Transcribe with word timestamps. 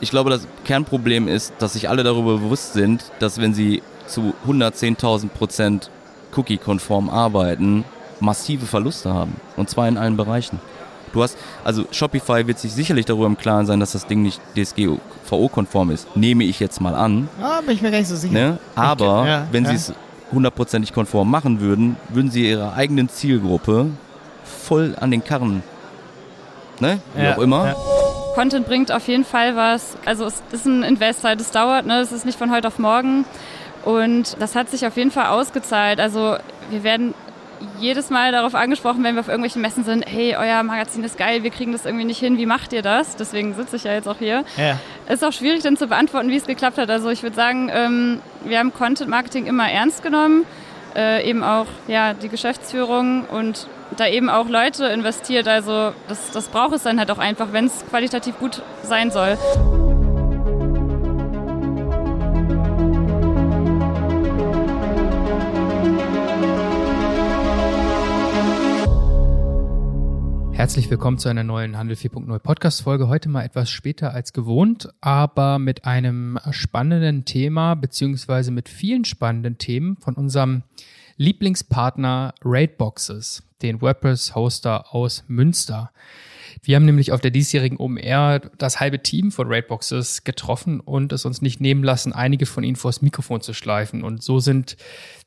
ich 0.00 0.10
glaube, 0.10 0.30
das 0.30 0.46
Kernproblem 0.64 1.28
ist, 1.28 1.54
dass 1.58 1.72
sich 1.74 1.88
alle 1.88 2.02
darüber 2.02 2.38
bewusst 2.38 2.74
sind, 2.74 3.04
dass 3.18 3.40
wenn 3.40 3.54
sie 3.54 3.82
zu 4.06 4.34
110.000 4.46 5.28
Prozent 5.28 5.90
Cookie-konform 6.34 7.08
arbeiten, 7.08 7.84
massive 8.20 8.66
Verluste 8.66 9.12
haben. 9.12 9.36
Und 9.56 9.70
zwar 9.70 9.88
in 9.88 9.96
allen 9.96 10.16
Bereichen. 10.16 10.60
Du 11.12 11.22
hast, 11.22 11.38
also 11.64 11.86
Shopify 11.92 12.46
wird 12.46 12.58
sich 12.58 12.72
sicherlich 12.72 13.06
darüber 13.06 13.26
im 13.26 13.38
Klaren 13.38 13.64
sein, 13.64 13.80
dass 13.80 13.92
das 13.92 14.06
Ding 14.06 14.22
nicht 14.22 14.40
DSGVO-konform 14.54 15.90
ist. 15.90 16.14
Nehme 16.14 16.44
ich 16.44 16.60
jetzt 16.60 16.80
mal 16.80 16.94
an. 16.94 17.28
Ah, 17.40 17.60
bin 17.62 17.74
ich 17.74 17.82
mir 17.82 17.90
gar 17.90 17.98
nicht 17.98 18.08
so 18.08 18.16
sicher. 18.16 18.34
Ne? 18.34 18.58
Aber 18.74 19.26
ja, 19.26 19.46
wenn 19.50 19.64
ja. 19.64 19.70
sie 19.70 19.76
es 19.76 19.92
hundertprozentig 20.32 20.92
konform 20.92 21.30
machen 21.30 21.60
würden, 21.60 21.96
würden 22.10 22.30
sie 22.30 22.50
ihrer 22.50 22.74
eigenen 22.74 23.08
Zielgruppe 23.08 23.90
voll 24.44 24.94
an 25.00 25.10
den 25.10 25.24
Karren, 25.24 25.62
ne? 26.80 27.00
Wie 27.14 27.22
ja, 27.22 27.36
auch 27.36 27.38
immer. 27.38 27.74
Content 28.36 28.66
bringt 28.66 28.92
auf 28.92 29.08
jeden 29.08 29.24
Fall 29.24 29.56
was. 29.56 29.96
Also 30.04 30.26
es 30.26 30.42
ist 30.52 30.66
ein 30.66 30.82
Investzeit, 30.82 31.40
es 31.40 31.52
dauert, 31.52 31.86
ne? 31.86 32.00
es 32.00 32.12
ist 32.12 32.26
nicht 32.26 32.38
von 32.38 32.50
heute 32.50 32.68
auf 32.68 32.78
morgen. 32.78 33.24
Und 33.82 34.36
das 34.40 34.54
hat 34.54 34.68
sich 34.68 34.86
auf 34.86 34.98
jeden 34.98 35.10
Fall 35.10 35.28
ausgezahlt. 35.28 36.00
Also 36.00 36.36
wir 36.68 36.84
werden 36.84 37.14
jedes 37.80 38.10
Mal 38.10 38.32
darauf 38.32 38.54
angesprochen, 38.54 39.02
wenn 39.04 39.14
wir 39.14 39.20
auf 39.20 39.28
irgendwelchen 39.28 39.62
Messen 39.62 39.84
sind, 39.84 40.04
hey, 40.06 40.36
euer 40.38 40.62
Magazin 40.64 41.02
ist 41.02 41.16
geil, 41.16 41.44
wir 41.44 41.50
kriegen 41.50 41.72
das 41.72 41.86
irgendwie 41.86 42.04
nicht 42.04 42.18
hin, 42.18 42.36
wie 42.36 42.44
macht 42.44 42.74
ihr 42.74 42.82
das? 42.82 43.16
Deswegen 43.16 43.54
sitze 43.54 43.76
ich 43.76 43.84
ja 43.84 43.94
jetzt 43.94 44.06
auch 44.06 44.18
hier. 44.18 44.44
Ja. 44.58 44.78
Es 45.06 45.22
ist 45.22 45.24
auch 45.24 45.32
schwierig 45.32 45.62
dann 45.62 45.78
zu 45.78 45.86
beantworten, 45.86 46.28
wie 46.28 46.36
es 46.36 46.44
geklappt 46.44 46.76
hat. 46.76 46.90
Also 46.90 47.08
ich 47.08 47.22
würde 47.22 47.36
sagen, 47.36 47.70
ähm, 47.72 48.20
wir 48.44 48.58
haben 48.58 48.74
Content 48.74 49.08
Marketing 49.08 49.46
immer 49.46 49.70
ernst 49.70 50.02
genommen, 50.02 50.44
äh, 50.94 51.26
eben 51.26 51.42
auch 51.42 51.68
ja, 51.88 52.12
die 52.12 52.28
Geschäftsführung 52.28 53.24
und 53.24 53.66
da 53.96 54.06
eben 54.08 54.28
auch 54.28 54.48
Leute 54.48 54.86
investiert. 54.86 55.48
Also 55.48 55.92
das, 56.08 56.30
das 56.32 56.48
braucht 56.48 56.74
es 56.74 56.82
dann 56.82 56.98
halt 56.98 57.10
auch 57.10 57.18
einfach, 57.18 57.52
wenn 57.52 57.66
es 57.66 57.84
qualitativ 57.88 58.38
gut 58.38 58.62
sein 58.82 59.10
soll. 59.10 59.36
Herzlich 70.52 70.90
willkommen 70.90 71.18
zu 71.18 71.28
einer 71.28 71.44
neuen 71.44 71.76
Handel 71.76 71.96
4.0 71.96 72.38
Podcast 72.38 72.82
Folge. 72.82 73.08
Heute 73.08 73.28
mal 73.28 73.44
etwas 73.44 73.70
später 73.70 74.14
als 74.14 74.32
gewohnt, 74.32 74.88
aber 75.00 75.58
mit 75.58 75.84
einem 75.84 76.40
spannenden 76.50 77.24
Thema 77.24 77.74
beziehungsweise 77.74 78.50
mit 78.50 78.68
vielen 78.68 79.04
spannenden 79.04 79.58
Themen 79.58 79.96
von 79.98 80.14
unserem 80.14 80.62
Lieblingspartner 81.18 82.34
Raidboxes, 82.42 83.45
den 83.62 83.80
WordPress-Hoster 83.80 84.94
aus 84.94 85.24
Münster. 85.28 85.90
Wir 86.62 86.76
haben 86.76 86.84
nämlich 86.84 87.12
auf 87.12 87.20
der 87.20 87.30
diesjährigen 87.30 87.78
OMR 87.78 88.40
das 88.58 88.80
halbe 88.80 89.02
Team 89.02 89.30
von 89.30 89.46
Raidboxes 89.48 90.24
getroffen 90.24 90.80
und 90.80 91.12
es 91.12 91.24
uns 91.24 91.42
nicht 91.42 91.60
nehmen 91.60 91.84
lassen, 91.84 92.12
einige 92.12 92.46
von 92.46 92.64
ihnen 92.64 92.76
vors 92.76 93.02
Mikrofon 93.02 93.40
zu 93.40 93.52
schleifen. 93.52 94.02
Und 94.02 94.22
so 94.22 94.40
sind 94.40 94.76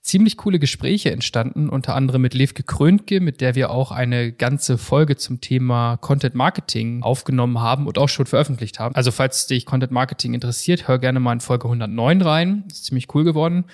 ziemlich 0.10 0.38
coole 0.38 0.58
Gespräche 0.58 1.12
entstanden, 1.12 1.70
unter 1.70 1.96
anderem 1.96 2.24
mit 2.24 2.34
Levke 2.34 2.64
Kröntke, 2.64 3.22
mit 3.22 3.42
der 3.42 3.54
wir 3.54 3.70
auch 3.70 3.92
eine 3.92 4.32
ganze 4.32 4.80
Folge 4.80 5.18
zum 5.18 5.40
Thema 5.40 5.98
Content 5.98 6.34
Marketing 6.34 7.04
aufgenommen 7.04 7.60
haben 7.60 7.86
und 7.86 8.00
auch 8.00 8.10
schon 8.10 8.26
veröffentlicht 8.26 8.80
haben. 8.80 8.96
Also 8.96 9.12
falls 9.12 9.46
dich 9.46 9.68
Content 9.68 9.92
Marketing 9.92 10.34
interessiert, 10.34 10.88
hör 10.88 10.98
gerne 10.98 11.20
mal 11.20 11.34
in 11.34 11.42
Folge 11.42 11.66
109 11.66 12.22
rein. 12.22 12.64
Ist 12.70 12.86
ziemlich 12.86 13.14
cool 13.14 13.24
geworden. 13.24 13.66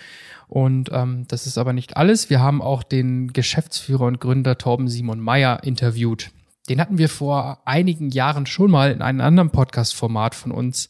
Und 0.47 0.89
ähm, 0.91 1.25
das 1.29 1.47
ist 1.47 1.57
aber 1.57 1.71
nicht 1.71 1.95
alles. 1.95 2.29
Wir 2.29 2.41
haben 2.41 2.61
auch 2.61 2.83
den 2.83 3.31
Geschäftsführer 3.31 4.05
und 4.05 4.19
Gründer 4.19 4.57
Torben 4.57 4.89
Simon 4.89 5.21
Meyer 5.21 5.63
interviewt. 5.63 6.31
Den 6.67 6.81
hatten 6.81 6.97
wir 6.97 7.09
vor 7.09 7.61
einigen 7.65 8.09
Jahren 8.09 8.45
schon 8.45 8.71
mal 8.71 8.91
in 8.91 9.01
einem 9.01 9.21
anderen 9.21 9.51
Podcast-Format 9.51 10.35
von 10.35 10.51
uns 10.51 10.89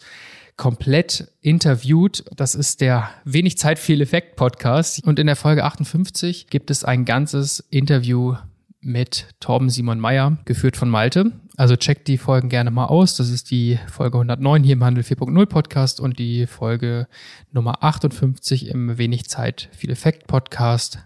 komplett 0.58 1.32
interviewt. 1.42 2.24
Das 2.36 2.56
ist 2.56 2.82
der 2.82 3.10
Wenig 3.24 3.58
Zeit, 3.58 3.80
viel 3.80 4.02
Effekt 4.02 4.36
Podcast. 4.36 5.04
Und 5.06 5.20
in 5.20 5.28
der 5.28 5.36
Folge 5.36 5.64
58 5.64 6.48
gibt 6.48 6.72
es 6.72 6.84
ein 6.84 7.06
ganzes 7.06 7.60
Interview 7.70 8.36
mit 8.80 9.28
Torben 9.40 9.70
Simon 9.70 10.00
Meyer, 10.00 10.38
geführt 10.46 10.78
von 10.78 10.90
Malte. 10.90 11.32
Also 11.58 11.76
checkt 11.76 12.08
die 12.08 12.18
Folgen 12.18 12.50
gerne 12.50 12.70
mal 12.72 12.86
aus. 12.86 13.16
Das 13.16 13.30
ist 13.30 13.50
die 13.50 13.80
Folge 13.92 14.18
109 14.18 14.64
hier 14.64 14.74
im 14.74 14.84
Handel 14.84 15.04
4.0 15.04 15.46
Podcast 15.48 16.00
und 16.00 16.20
die 16.20 16.46
Folge 16.46 17.08
Nummer 17.52 17.84
58 17.84 18.68
im 18.68 18.98
Wenig 18.98 19.28
Zeit, 19.28 19.70
viel 19.72 19.90
Effekt 19.90 20.28
Podcast 20.28 21.00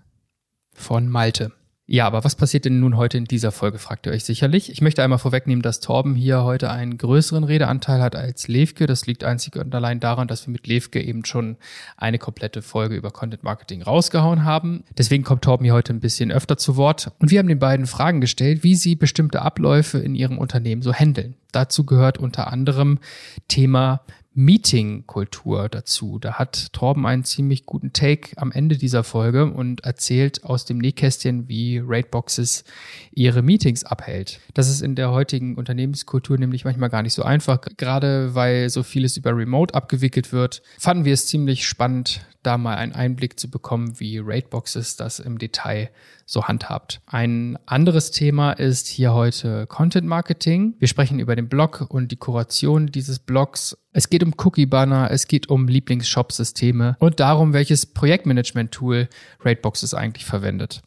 von 0.73 1.07
Malte. 1.07 1.58
Ja, 1.91 2.05
aber 2.05 2.23
was 2.23 2.35
passiert 2.35 2.65
denn 2.65 2.79
nun 2.79 2.97
heute 2.97 3.17
in 3.17 3.25
dieser 3.25 3.51
Folge, 3.51 3.79
fragt 3.79 4.05
ihr 4.05 4.11
euch 4.11 4.23
sicherlich. 4.23 4.71
Ich 4.71 4.79
möchte 4.79 5.01
einmal 5.01 5.17
vorwegnehmen, 5.17 5.63
dass 5.63 5.79
Torben 5.79 6.13
hier 6.13 6.43
heute 6.43 6.69
einen 6.69 6.99
größeren 6.99 7.43
Redeanteil 7.43 7.99
hat 7.99 8.15
als 8.15 8.47
Levke. 8.47 8.85
Das 8.85 9.07
liegt 9.07 9.23
einzig 9.23 9.55
und 9.55 9.73
allein 9.73 9.99
daran, 9.99 10.27
dass 10.27 10.45
wir 10.45 10.51
mit 10.51 10.67
Levke 10.67 11.01
eben 11.01 11.25
schon 11.25 11.57
eine 11.97 12.19
komplette 12.19 12.61
Folge 12.61 12.95
über 12.95 13.09
Content 13.09 13.43
Marketing 13.43 13.81
rausgehauen 13.81 14.45
haben. 14.45 14.83
Deswegen 14.99 15.23
kommt 15.23 15.41
Torben 15.41 15.63
hier 15.63 15.73
heute 15.73 15.91
ein 15.91 15.99
bisschen 15.99 16.31
öfter 16.31 16.57
zu 16.57 16.77
Wort. 16.77 17.11
Und 17.17 17.31
wir 17.31 17.39
haben 17.39 17.47
den 17.47 17.57
beiden 17.57 17.87
Fragen 17.87 18.21
gestellt, 18.21 18.63
wie 18.63 18.75
sie 18.75 18.95
bestimmte 18.95 19.41
Abläufe 19.41 19.97
in 19.97 20.13
ihrem 20.13 20.37
Unternehmen 20.37 20.83
so 20.83 20.93
handeln. 20.93 21.37
Dazu 21.51 21.87
gehört 21.87 22.19
unter 22.19 22.53
anderem 22.53 22.99
Thema 23.47 24.01
Meeting-Kultur 24.39 25.67
dazu. 25.67 26.17
Da 26.17 26.33
hat 26.35 26.71
Torben 26.71 27.05
einen 27.05 27.25
ziemlich 27.25 27.65
guten 27.65 27.91
Take 27.91 28.37
am 28.37 28.53
Ende 28.53 28.77
dieser 28.77 29.03
Folge 29.03 29.51
und 29.51 29.83
erzählt 29.83 30.45
aus 30.45 30.63
dem 30.63 30.77
Nähkästchen, 30.77 31.49
wie 31.49 31.81
Raidboxes 31.85 32.63
ihre 33.11 33.41
Meetings 33.41 33.83
abhält. 33.83 34.39
Das 34.53 34.69
ist 34.69 34.81
in 34.81 34.95
der 34.95 35.11
heutigen 35.11 35.55
Unternehmenskultur 35.55 36.37
nämlich 36.37 36.63
manchmal 36.63 36.89
gar 36.89 37.03
nicht 37.03 37.13
so 37.13 37.23
einfach, 37.23 37.59
gerade 37.75 38.33
weil 38.33 38.69
so 38.69 38.81
vieles 38.81 39.17
über 39.17 39.35
Remote 39.35 39.75
abgewickelt 39.75 40.31
wird. 40.31 40.61
Fanden 40.77 41.03
wir 41.03 41.13
es 41.13 41.27
ziemlich 41.27 41.67
spannend, 41.67 42.21
da 42.43 42.57
mal 42.57 42.75
einen 42.75 42.93
Einblick 42.93 43.39
zu 43.39 43.49
bekommen, 43.49 43.99
wie 43.99 44.19
Raidboxes 44.19 44.95
das 44.95 45.19
im 45.19 45.37
Detail 45.37 45.89
so 46.25 46.47
handhabt. 46.47 47.01
Ein 47.05 47.57
anderes 47.65 48.11
Thema 48.11 48.51
ist 48.51 48.87
hier 48.87 49.13
heute 49.13 49.67
Content 49.67 50.07
Marketing. 50.07 50.75
Wir 50.79 50.87
sprechen 50.87 51.19
über 51.19 51.35
den 51.35 51.49
Blog 51.49 51.87
und 51.89 52.11
die 52.11 52.17
Kuration 52.17 52.87
dieses 52.87 53.19
Blogs. 53.19 53.77
Es 53.91 54.09
geht 54.09 54.23
um 54.23 54.33
Cookie 54.37 54.65
Banner, 54.67 55.09
es 55.11 55.27
geht 55.27 55.49
um 55.49 55.67
Lieblings-Shop-Systeme 55.67 56.95
und 56.99 57.19
darum, 57.19 57.53
welches 57.53 57.85
Projektmanagement-Tool 57.85 59.09
Raidboxes 59.43 59.93
eigentlich 59.93 60.25
verwendet. 60.25 60.81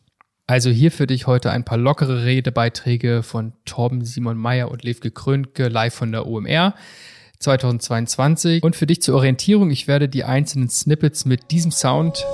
Also 0.46 0.70
hier 0.70 0.90
für 0.90 1.06
dich 1.06 1.26
heute 1.26 1.50
ein 1.50 1.64
paar 1.64 1.78
lockere 1.78 2.24
Redebeiträge 2.24 3.22
von 3.22 3.52
Torben 3.64 4.04
Simon 4.04 4.36
Meyer 4.36 4.70
und 4.70 4.82
Levke 4.82 5.10
Krönke 5.10 5.68
live 5.68 5.94
von 5.94 6.12
der 6.12 6.26
OMR. 6.26 6.74
2022. 7.42 8.62
Und 8.62 8.76
für 8.76 8.86
dich 8.86 9.02
zur 9.02 9.16
Orientierung, 9.16 9.70
ich 9.70 9.88
werde 9.88 10.08
die 10.08 10.24
einzelnen 10.24 10.68
Snippets 10.68 11.24
mit 11.24 11.50
diesem 11.50 11.70
Sound 11.70 12.24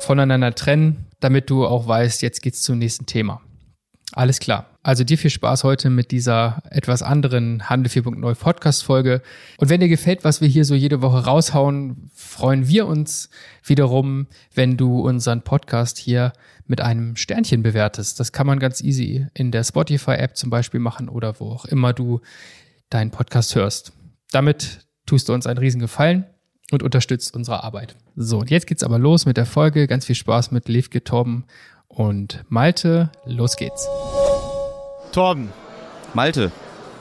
voneinander 0.00 0.54
trennen, 0.54 1.06
damit 1.20 1.50
du 1.50 1.66
auch 1.66 1.86
weißt, 1.86 2.22
jetzt 2.22 2.42
geht's 2.42 2.62
zum 2.62 2.78
nächsten 2.78 3.06
Thema. 3.06 3.40
Alles 4.12 4.40
klar. 4.40 4.66
Also 4.82 5.04
dir 5.04 5.18
viel 5.18 5.30
Spaß 5.30 5.64
heute 5.64 5.90
mit 5.90 6.12
dieser 6.12 6.62
etwas 6.70 7.02
anderen 7.02 7.68
Handel 7.68 7.92
4.0 7.92 8.34
Podcast 8.36 8.84
Folge. 8.84 9.20
Und 9.58 9.68
wenn 9.68 9.80
dir 9.80 9.88
gefällt, 9.88 10.24
was 10.24 10.40
wir 10.40 10.48
hier 10.48 10.64
so 10.64 10.74
jede 10.74 11.02
Woche 11.02 11.26
raushauen, 11.26 12.10
freuen 12.14 12.68
wir 12.68 12.86
uns 12.86 13.28
wiederum, 13.62 14.28
wenn 14.54 14.78
du 14.78 15.00
unseren 15.00 15.42
Podcast 15.42 15.98
hier 15.98 16.32
mit 16.66 16.80
einem 16.80 17.16
Sternchen 17.16 17.62
bewertest. 17.62 18.18
Das 18.18 18.32
kann 18.32 18.46
man 18.46 18.58
ganz 18.58 18.80
easy 18.80 19.26
in 19.34 19.50
der 19.50 19.64
Spotify 19.64 20.12
App 20.12 20.38
zum 20.38 20.48
Beispiel 20.48 20.80
machen 20.80 21.10
oder 21.10 21.38
wo 21.38 21.50
auch 21.50 21.66
immer 21.66 21.92
du 21.92 22.20
deinen 22.88 23.10
Podcast 23.10 23.54
hörst. 23.56 23.92
Damit 24.30 24.86
tust 25.06 25.28
du 25.28 25.32
uns 25.32 25.46
einen 25.46 25.58
riesen 25.58 25.80
Gefallen 25.80 26.26
und 26.70 26.82
unterstützt 26.82 27.34
unsere 27.34 27.64
Arbeit. 27.64 27.96
So, 28.14 28.38
und 28.38 28.50
jetzt 28.50 28.66
geht's 28.66 28.82
aber 28.82 28.98
los 28.98 29.24
mit 29.26 29.36
der 29.36 29.46
Folge. 29.46 29.86
Ganz 29.86 30.04
viel 30.04 30.14
Spaß 30.14 30.50
mit 30.50 30.68
Levke, 30.68 31.02
Torben 31.02 31.44
und 31.88 32.44
Malte. 32.48 33.10
Los 33.24 33.56
geht's. 33.56 33.88
Torben. 35.12 35.50
Malte. 36.14 36.52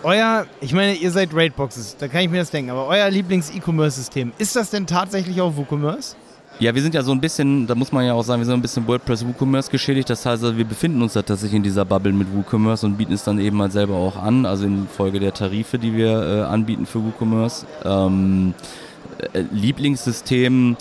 Euer, 0.03 0.45
ich 0.61 0.73
meine, 0.73 0.93
ihr 0.93 1.11
seid 1.11 1.33
Raidboxes, 1.33 1.97
da 1.97 2.07
kann 2.07 2.21
ich 2.21 2.29
mir 2.29 2.37
das 2.37 2.51
denken, 2.51 2.69
aber 2.69 2.85
euer 2.85 3.09
Lieblings-E-Commerce-System, 3.09 4.31
ist 4.37 4.55
das 4.55 4.69
denn 4.69 4.85
tatsächlich 4.85 5.41
auch 5.41 5.57
WooCommerce? 5.57 6.15
Ja, 6.59 6.73
wir 6.73 6.81
sind 6.81 6.95
ja 6.95 7.03
so 7.03 7.11
ein 7.11 7.21
bisschen, 7.21 7.67
da 7.67 7.75
muss 7.75 7.91
man 7.91 8.03
ja 8.03 8.13
auch 8.13 8.23
sagen, 8.23 8.41
wir 8.41 8.45
sind 8.47 8.55
ein 8.55 8.63
bisschen 8.63 8.87
WordPress 8.87 9.23
WooCommerce 9.23 9.69
geschädigt. 9.69 10.09
Das 10.09 10.25
heißt, 10.25 10.43
also 10.43 10.57
wir 10.57 10.65
befinden 10.65 11.03
uns 11.03 11.13
tatsächlich 11.13 11.53
in 11.53 11.61
dieser 11.61 11.85
Bubble 11.85 12.11
mit 12.11 12.33
WooCommerce 12.33 12.83
und 12.87 12.97
bieten 12.97 13.13
es 13.13 13.23
dann 13.23 13.37
eben 13.39 13.57
mal 13.57 13.69
selber 13.69 13.93
auch 13.93 14.15
an, 14.15 14.43
also 14.47 14.65
in 14.65 14.87
Folge 14.87 15.19
der 15.19 15.35
Tarife, 15.35 15.77
die 15.77 15.95
wir 15.95 16.09
äh, 16.09 16.41
anbieten 16.45 16.87
für 16.87 17.03
WooCommerce. 17.03 17.67
Ähm, 17.85 18.55
äh, 19.33 19.43
Lieblingssystem 19.51 20.77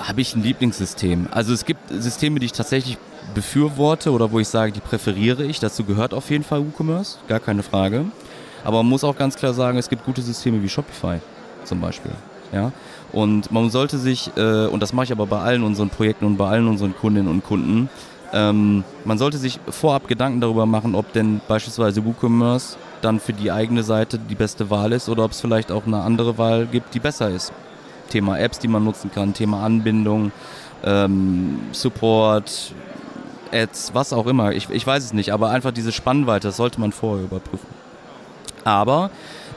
habe 0.00 0.20
ich 0.22 0.34
ein 0.34 0.42
Lieblingssystem. 0.42 1.28
Also 1.30 1.52
es 1.52 1.66
gibt 1.66 1.82
Systeme, 1.90 2.40
die 2.40 2.46
ich 2.46 2.52
tatsächlich 2.52 2.96
befürworte 3.34 4.10
oder 4.12 4.32
wo 4.32 4.40
ich 4.40 4.48
sage, 4.48 4.72
die 4.72 4.80
präferiere 4.80 5.44
ich. 5.44 5.60
Dazu 5.60 5.84
gehört 5.84 6.14
auf 6.14 6.30
jeden 6.30 6.44
Fall 6.44 6.60
WooCommerce, 6.60 7.18
gar 7.28 7.40
keine 7.40 7.62
Frage. 7.62 8.06
Aber 8.64 8.78
man 8.78 8.88
muss 8.88 9.04
auch 9.04 9.16
ganz 9.16 9.36
klar 9.36 9.52
sagen, 9.52 9.76
es 9.76 9.90
gibt 9.90 10.06
gute 10.06 10.22
Systeme 10.22 10.62
wie 10.62 10.68
Shopify 10.70 11.20
zum 11.64 11.82
Beispiel. 11.82 12.12
Ja? 12.52 12.72
Und 13.12 13.50
man 13.50 13.70
sollte 13.70 13.98
sich, 13.98 14.30
äh, 14.36 14.66
und 14.66 14.80
das 14.80 14.92
mache 14.92 15.04
ich 15.04 15.12
aber 15.12 15.26
bei 15.26 15.40
allen 15.40 15.62
unseren 15.62 15.90
Projekten 15.90 16.24
und 16.24 16.36
bei 16.36 16.48
allen 16.48 16.68
unseren 16.68 16.96
Kundinnen 16.96 17.30
und 17.30 17.44
Kunden, 17.44 17.88
ähm, 18.32 18.84
man 19.04 19.18
sollte 19.18 19.38
sich 19.38 19.58
vorab 19.68 20.06
Gedanken 20.06 20.40
darüber 20.40 20.66
machen, 20.66 20.94
ob 20.94 21.12
denn 21.12 21.40
beispielsweise 21.48 22.04
WooCommerce 22.04 22.76
dann 23.02 23.18
für 23.18 23.32
die 23.32 23.50
eigene 23.50 23.82
Seite 23.82 24.18
die 24.18 24.34
beste 24.34 24.70
Wahl 24.70 24.92
ist 24.92 25.08
oder 25.08 25.24
ob 25.24 25.32
es 25.32 25.40
vielleicht 25.40 25.72
auch 25.72 25.86
eine 25.86 26.02
andere 26.02 26.38
Wahl 26.38 26.66
gibt, 26.66 26.94
die 26.94 27.00
besser 27.00 27.30
ist. 27.30 27.52
Thema 28.08 28.38
Apps, 28.38 28.58
die 28.58 28.68
man 28.68 28.84
nutzen 28.84 29.10
kann, 29.12 29.34
Thema 29.34 29.64
Anbindung, 29.64 30.32
ähm, 30.84 31.60
Support, 31.72 32.72
Ads, 33.52 33.94
was 33.94 34.12
auch 34.12 34.26
immer. 34.26 34.52
Ich, 34.52 34.68
ich 34.70 34.86
weiß 34.86 35.04
es 35.04 35.12
nicht, 35.12 35.32
aber 35.32 35.50
einfach 35.50 35.72
diese 35.72 35.92
Spannweite, 35.92 36.48
das 36.48 36.56
sollte 36.56 36.80
man 36.80 36.92
vorher 36.92 37.24
überprüfen. 37.24 37.66
Aber 38.64 39.10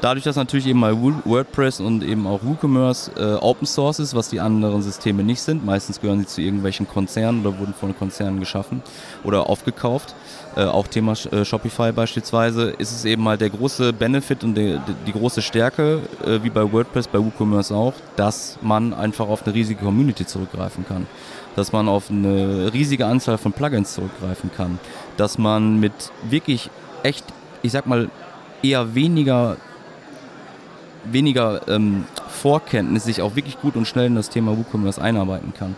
dadurch, 0.04 0.26
dass 0.26 0.36
natürlich 0.36 0.68
eben 0.68 0.80
mal 0.80 0.96
WordPress 1.02 1.80
und 1.80 2.04
eben 2.04 2.28
auch 2.28 2.42
WooCommerce 2.44 3.12
äh, 3.16 3.36
Open 3.36 3.66
Source 3.66 4.00
ist, 4.00 4.14
was 4.14 4.28
die 4.28 4.42
anderen 4.42 4.82
Systeme 4.82 5.24
nicht 5.24 5.42
sind, 5.42 5.66
meistens 5.66 6.02
gehören 6.02 6.20
sie 6.20 6.28
zu 6.28 6.42
irgendwelchen 6.42 6.88
Konzernen 6.88 7.46
oder 7.46 7.58
wurden 7.58 7.74
von 7.74 7.98
Konzernen 7.98 8.42
geschaffen 8.42 8.84
oder 9.24 9.50
aufgekauft, 9.50 10.14
äh, 10.58 10.66
auch 10.66 10.88
Thema 10.88 11.14
äh, 11.32 11.46
Shopify 11.46 11.94
beispielsweise, 11.94 12.72
ist 12.72 12.92
es 12.92 13.06
eben 13.06 13.26
halt 13.28 13.40
der 13.40 13.50
große 13.50 13.94
Benefit 13.94 14.44
und 14.44 14.56
die, 14.56 14.78
die 15.08 15.14
große 15.14 15.42
Stärke, 15.42 16.02
äh, 16.26 16.44
wie 16.44 16.50
bei 16.50 16.70
WordPress, 16.70 17.08
bei 17.08 17.20
WooCommerce 17.20 17.72
auch, 17.72 17.94
dass 18.18 18.58
man 18.62 18.94
einfach 18.94 19.30
auf 19.30 19.46
eine 19.46 19.56
riesige 19.56 19.86
Community 19.86 20.26
zurückgreifen 20.26 20.86
kann. 20.86 21.08
Dass 21.56 21.72
man 21.72 21.88
auf 21.88 22.10
eine 22.10 22.74
riesige 22.74 23.06
Anzahl 23.06 23.38
von 23.38 23.54
Plugins 23.54 23.94
zurückgreifen 23.94 24.52
kann, 24.58 24.80
dass 25.18 25.38
man 25.38 25.80
mit 25.80 25.94
wirklich 26.28 26.70
echt, 27.04 27.24
ich 27.62 27.72
sag 27.72 27.86
mal, 27.86 28.10
eher 28.64 28.96
weniger 28.96 29.58
weniger 31.06 31.68
ähm, 31.68 32.06
Vorkenntnis 32.30 33.06
sich 33.06 33.22
auch 33.22 33.36
wirklich 33.36 33.60
gut 33.60 33.76
und 33.76 33.88
schnell 33.88 34.08
in 34.08 34.16
das 34.16 34.30
Thema 34.30 34.58
WooCommerce 34.58 35.00
einarbeiten 35.00 35.54
kann. 35.54 35.76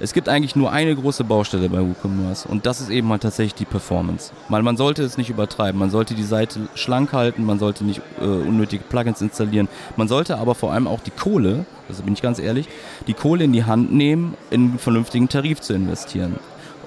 Es 0.00 0.12
gibt 0.12 0.28
eigentlich 0.28 0.56
nur 0.56 0.72
eine 0.72 0.94
große 0.94 1.22
Baustelle 1.22 1.68
bei 1.68 1.80
WooCommerce 1.80 2.46
und 2.46 2.66
das 2.66 2.80
ist 2.80 2.90
eben 2.90 3.08
halt 3.10 3.22
tatsächlich 3.22 3.54
die 3.54 3.64
Performance. 3.64 4.32
Weil 4.48 4.62
man 4.62 4.76
sollte 4.76 5.02
es 5.02 5.16
nicht 5.16 5.30
übertreiben, 5.30 5.78
man 5.78 5.90
sollte 5.90 6.14
die 6.14 6.24
Seite 6.24 6.68
schlank 6.74 7.12
halten, 7.12 7.44
man 7.44 7.58
sollte 7.58 7.84
nicht 7.84 8.02
äh, 8.20 8.24
unnötige 8.24 8.82
Plugins 8.82 9.20
installieren, 9.22 9.68
man 9.96 10.08
sollte 10.08 10.38
aber 10.38 10.54
vor 10.54 10.72
allem 10.72 10.88
auch 10.88 11.00
die 11.00 11.12
Kohle, 11.12 11.64
das 11.88 12.02
bin 12.02 12.14
ich 12.14 12.22
ganz 12.22 12.38
ehrlich, 12.38 12.68
die 13.06 13.14
Kohle 13.14 13.44
in 13.44 13.52
die 13.52 13.64
Hand 13.64 13.92
nehmen, 13.92 14.34
in 14.50 14.70
einen 14.70 14.78
vernünftigen 14.78 15.28
Tarif 15.28 15.60
zu 15.60 15.74
investieren. 15.74 16.38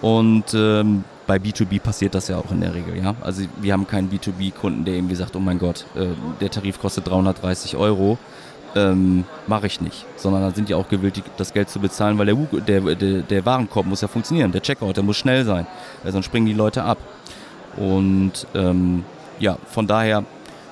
Und 0.02 0.54
ähm, 0.54 1.04
bei 1.28 1.36
B2B 1.36 1.82
passiert 1.82 2.16
das 2.16 2.30
ja 2.30 2.38
auch 2.38 2.52
in 2.52 2.62
der 2.62 2.74
Regel, 2.74 2.98
ja. 2.98 3.14
Also 3.22 3.44
wir 3.62 3.74
haben 3.74 3.86
keinen 3.86 4.10
B2B-Kunden, 4.10 4.86
der 4.86 4.96
irgendwie 4.96 5.16
sagt, 5.16 5.36
oh 5.36 5.40
mein 5.40 5.60
Gott, 5.60 5.86
äh, 5.96 6.08
der 6.40 6.50
Tarif 6.50 6.80
kostet 6.80 7.08
330 7.08 7.76
Euro, 7.76 8.18
ähm, 8.76 9.26
mache 9.46 9.68
ich 9.68 9.82
nicht. 9.82 10.06
Sondern 10.16 10.42
dann 10.42 10.54
sind 10.54 10.70
die 10.70 10.74
auch 10.74 10.88
gewillt, 10.88 11.22
das 11.36 11.54
Geld 11.54 11.70
zu 11.70 11.80
bezahlen, 11.80 12.18
weil 12.18 12.28
der, 12.28 12.36
der, 12.62 12.96
der, 12.96 13.22
der 13.22 13.46
Warenkorb 13.46 13.86
muss 13.86 14.02
ja 14.02 14.08
funktionieren, 14.08 14.54
der 14.54 14.62
Checkout, 14.62 14.96
der 14.96 15.04
muss 15.04 15.18
schnell 15.18 15.44
sein, 15.44 15.68
weil 16.04 16.14
sonst 16.14 16.26
springen 16.26 16.46
die 16.46 16.54
Leute 16.54 16.84
ab. 16.84 16.98
Und 17.76 18.48
ähm, 18.56 19.04
ja, 19.40 19.58
von 19.70 19.86
daher, 19.86 20.24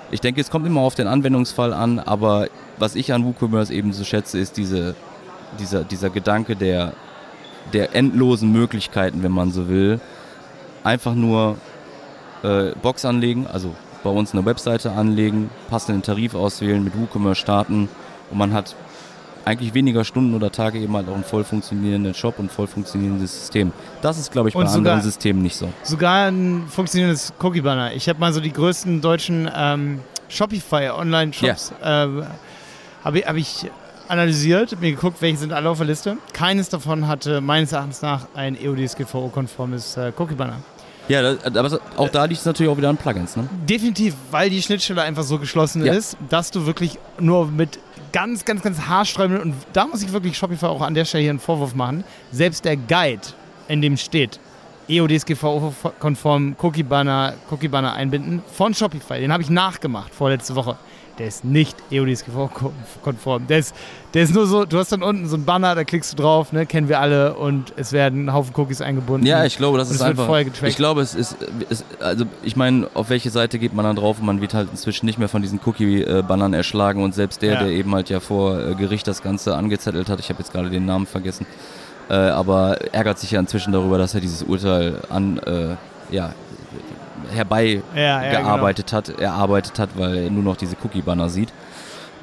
ich 0.10 0.22
denke, 0.22 0.40
es 0.40 0.50
kommt 0.50 0.66
immer 0.66 0.82
auf 0.82 0.96
den 0.96 1.08
Anwendungsfall 1.08 1.74
an, 1.74 2.00
aber 2.00 2.48
was 2.78 2.96
ich 2.96 3.14
an 3.14 3.26
WooCommerce 3.26 3.72
eben 3.72 3.92
so 3.92 4.04
schätze, 4.04 4.40
ist 4.40 4.56
diese, 4.58 4.96
dieser, 5.60 5.84
dieser 5.84 6.10
Gedanke 6.10 6.56
der, 6.56 6.94
der 7.74 7.94
endlosen 7.96 8.52
Möglichkeiten, 8.52 9.22
wenn 9.22 9.32
man 9.32 9.52
so 9.52 9.68
will, 9.68 10.00
einfach 10.86 11.16
nur 11.16 11.58
äh, 12.44 12.72
Box 12.82 13.04
anlegen, 13.04 13.48
also 13.48 13.76
bei 14.04 14.10
uns 14.10 14.34
eine 14.34 14.46
Webseite 14.46 14.92
anlegen, 14.92 15.50
passenden 15.70 16.04
Tarif 16.04 16.36
auswählen, 16.36 16.84
mit 16.84 16.98
WooCommerce 16.98 17.40
starten 17.40 17.90
und 18.32 18.38
man 18.38 18.54
hat 18.54 18.76
eigentlich 19.46 19.74
weniger 19.74 20.04
Stunden 20.04 20.34
oder 20.34 20.52
Tage 20.52 20.80
eben 20.80 20.96
halt 20.96 21.08
auch 21.08 21.14
einen 21.14 21.24
voll 21.24 21.44
funktionierenden 21.44 22.14
Shop 22.14 22.40
und 22.40 22.52
voll 22.52 22.68
funktionierendes 22.68 23.32
System. 23.32 23.72
Das 24.02 24.18
ist, 24.18 24.32
glaube 24.32 24.50
ich, 24.50 24.56
bei 24.56 24.62
sogar, 24.62 24.78
anderen 24.78 25.02
Systemen 25.02 25.44
nicht 25.44 25.56
so. 25.56 25.70
Sogar 25.84 26.28
ein 26.28 26.66
funktionierendes 26.68 27.34
Cookie-Banner. 27.40 27.94
Ich 27.94 28.10
habe 28.10 28.20
mal 28.20 28.34
so 28.34 28.40
die 28.40 28.52
größten 28.52 29.02
deutschen 29.02 29.50
ähm, 29.56 30.00
Shopify-Online-Shops 30.30 31.74
yeah. 31.80 32.06
äh, 32.06 32.24
habe 33.04 33.20
hab 33.20 33.36
ich 33.36 33.70
analysiert, 34.08 34.80
mir 34.82 34.92
geguckt, 34.92 35.22
welche 35.22 35.38
sind 35.38 35.54
alle 35.54 35.70
auf 35.70 35.78
der 35.78 35.88
Liste. 35.88 36.18
Keines 36.34 36.70
davon 36.70 37.08
hatte 37.08 37.42
meines 37.42 37.72
Erachtens 37.72 38.02
nach 38.02 38.28
ein 38.34 38.60
EODSGVO-konformes 38.60 39.98
äh, 39.98 40.12
Cookie-Banner. 40.18 40.58
Ja, 41.08 41.22
das, 41.22 41.56
aber 41.56 41.80
auch 41.98 42.10
da 42.10 42.26
liegt 42.26 42.40
es 42.40 42.46
natürlich 42.46 42.72
auch 42.72 42.78
wieder 42.78 42.90
an 42.90 42.98
Plugins, 42.98 43.36
ne? 43.36 43.48
Definitiv, 43.68 44.16
weil 44.32 44.50
die 44.50 44.62
Schnittstelle 44.62 45.02
einfach 45.02 45.24
so 45.24 45.38
geschlossen 45.38 45.86
ja. 45.86 45.94
ist, 45.94 46.18
dass 46.30 46.52
du 46.52 46.66
wirklich 46.66 46.98
nur 47.20 47.48
mit 47.48 47.80
ganz, 48.12 48.46
ganz, 48.46 48.62
ganz 48.62 48.82
haarsträubenden 48.82 49.44
und 49.44 49.56
da 49.74 49.88
muss 49.88 50.02
ich 50.02 50.12
wirklich 50.12 50.38
Shopify 50.38 50.68
auch 50.68 50.82
an 50.82 50.94
der 50.94 51.06
Stelle 51.06 51.24
hier 51.24 51.32
einen 51.32 51.40
Vorwurf 51.40 51.76
machen. 51.76 52.04
Selbst 52.32 52.66
der 52.66 52.78
Guide, 52.78 53.22
in 53.68 53.82
dem 53.82 53.98
steht, 53.98 54.40
EODSGVO-konform 54.88 56.56
Cookie-Banner 56.62 57.34
Cookie 57.50 57.68
-Banner 57.68 57.94
einbinden 57.94 58.42
von 58.54 58.74
Shopify, 58.74 59.20
den 59.20 59.34
habe 59.34 59.44
ich 59.44 59.50
nachgemacht 59.50 60.14
vorletzte 60.14 60.56
Woche 60.56 60.78
der 61.18 61.28
ist 61.28 61.46
nicht 61.46 61.76
EODSGV-konform. 61.92 63.48
Der 63.48 63.60
ist, 63.60 63.76
der 64.14 64.24
ist 64.24 64.34
nur 64.34 64.48
so, 64.48 64.66
du 64.66 64.78
hast 64.78 64.92
dann 64.92 65.04
unten 65.04 65.28
so 65.28 65.38
ein 65.38 65.46
Banner, 65.46 65.76
da 65.76 65.84
klickst 65.84 66.14
du 66.14 66.18
drauf, 66.18 66.52
ne, 66.52 66.66
kennen 66.66 66.90
wir 66.90 67.00
alle 67.00 67.36
und 67.36 67.74
es 67.76 67.92
werden 67.92 68.26
ein 68.26 68.34
Haufen 68.34 68.54
Cookies 68.56 68.82
eingebunden. 68.82 69.26
Ja, 69.26 69.46
ich 69.46 69.58
glaube, 69.58 69.78
das 69.78 69.92
ist 69.92 70.02
einfach. 70.02 70.30
Ich 70.64 70.76
glaube, 70.76 71.02
es 71.02 71.16
ist, 71.16 71.38
ist 71.70 71.86
also 72.00 72.26
ich 72.44 72.56
meine, 72.56 72.88
auf 72.94 73.10
welche 73.10 73.30
Seite 73.30 73.60
geht 73.60 73.74
man 73.74 73.86
dann 73.86 73.96
drauf 73.96 74.20
und 74.20 74.26
man 74.26 74.42
wird 74.42 74.54
halt 74.54 74.70
inzwischen 74.72 75.06
nicht 75.06 75.20
mehr 75.20 75.30
von 75.30 75.42
diesen 75.42 75.60
Cookie-Bannern 75.66 76.54
erschlagen 76.54 77.04
und 77.04 77.16
selbst 77.16 77.42
der, 77.42 77.54
ja. 77.54 77.64
der 77.64 77.70
eben 77.70 77.94
halt 77.94 78.10
ja 78.10 78.20
vor 78.20 78.60
äh, 78.60 78.76
Gericht 78.76 79.08
das 79.08 79.22
Ganze 79.22 79.56
angezettelt 79.56 80.10
hat, 80.10 80.20
ich 80.20 80.30
habe 80.30 80.40
jetzt 80.40 80.52
gerade 80.52 80.70
den 80.70 80.86
Namen 80.86 81.06
vergessen, 81.06 81.46
äh, 82.10 82.14
aber 82.14 82.94
ärgert 82.94 83.20
sich 83.20 83.32
ja 83.32 83.40
inzwischen 83.40 83.74
darüber, 83.74 83.98
dass 83.98 84.14
er 84.14 84.22
dieses 84.22 84.44
Urteil 84.44 85.00
an, 85.10 85.38
äh, 85.40 85.76
ja, 86.12 86.34
herbeigearbeitet 87.36 87.94
ja, 87.96 88.24
ja, 88.24 88.40
genau. 88.40 88.98
hat, 88.98 89.20
erarbeitet 89.20 89.80
hat, 89.80 89.90
weil 89.96 90.18
er 90.18 90.30
nur 90.30 90.44
noch 90.44 90.58
diese 90.58 90.76
Cookie-Banner 90.84 91.30
sieht. 91.30 91.54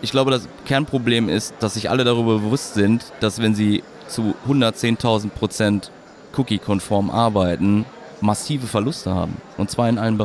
Ich 0.00 0.10
glaube, 0.10 0.30
das 0.30 0.48
Kernproblem 0.64 1.28
ist, 1.28 1.54
dass 1.60 1.74
sich 1.74 1.88
alle 1.90 2.04
darüber 2.04 2.38
bewusst 2.38 2.74
sind, 2.74 3.04
dass 3.20 3.40
wenn 3.40 3.54
sie 3.54 3.84
zu 4.08 4.34
110.000 4.48 5.30
Prozent 5.30 5.90
Cookie-konform 6.36 7.10
arbeiten, 7.10 7.84
massive 8.20 8.66
Verluste 8.66 9.14
haben. 9.14 9.36
Und 9.58 9.70
zwar 9.70 9.88
in 9.88 9.98
allen 9.98 10.18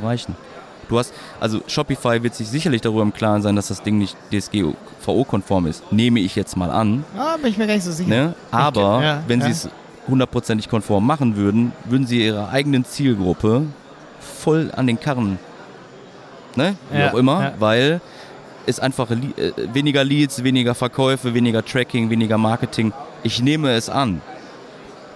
Du 0.90 0.98
hast, 0.98 1.14
also 1.40 1.62
Shopify 1.68 2.24
wird 2.24 2.34
sich 2.34 2.48
sicherlich 2.48 2.82
darüber 2.82 3.02
im 3.02 3.14
Klaren 3.14 3.42
sein, 3.42 3.56
dass 3.56 3.68
das 3.68 3.84
Ding 3.84 3.98
nicht 3.98 4.16
DSGVO-konform 4.32 5.68
ist. 5.68 5.92
Nehme 5.92 6.22
ich 6.22 6.36
jetzt 6.36 6.56
mal 6.56 6.72
an. 6.72 7.04
Ah, 7.18 7.36
bin 7.38 7.52
ich 7.52 7.58
mir 7.58 7.68
gar 7.68 7.74
nicht 7.74 7.84
so 7.84 7.92
sicher. 7.92 8.10
Ne? 8.10 8.36
Aber 8.52 9.04
ja, 9.04 9.24
wenn 9.28 9.42
ja. 9.42 9.48
sie 9.48 9.52
es 9.52 9.70
hundertprozentig 10.08 10.70
konform 10.70 11.06
machen 11.06 11.36
würden, 11.36 11.74
würden 11.86 12.08
sie 12.08 12.26
ihrer 12.26 12.50
eigenen 12.50 12.86
Zielgruppe 12.86 13.64
voll 14.20 14.72
an 14.76 14.88
den 14.88 15.00
Karren. 15.00 15.40
Ne? 16.56 16.76
Wie 16.92 17.00
ja, 17.00 17.12
auch 17.12 17.16
immer, 17.16 17.42
ja. 17.42 17.54
weil 17.60 18.02
es 18.66 18.80
einfach 18.80 19.10
äh, 19.12 19.18
weniger 19.74 20.04
Leads, 20.04 20.44
weniger 20.44 20.76
Verkäufe, 20.76 21.34
weniger 21.34 21.64
Tracking, 21.64 22.10
weniger 22.10 22.38
Marketing. 22.38 22.94
Ich 23.24 23.42
nehme 23.42 23.72
es 23.72 23.90
an. 23.90 24.22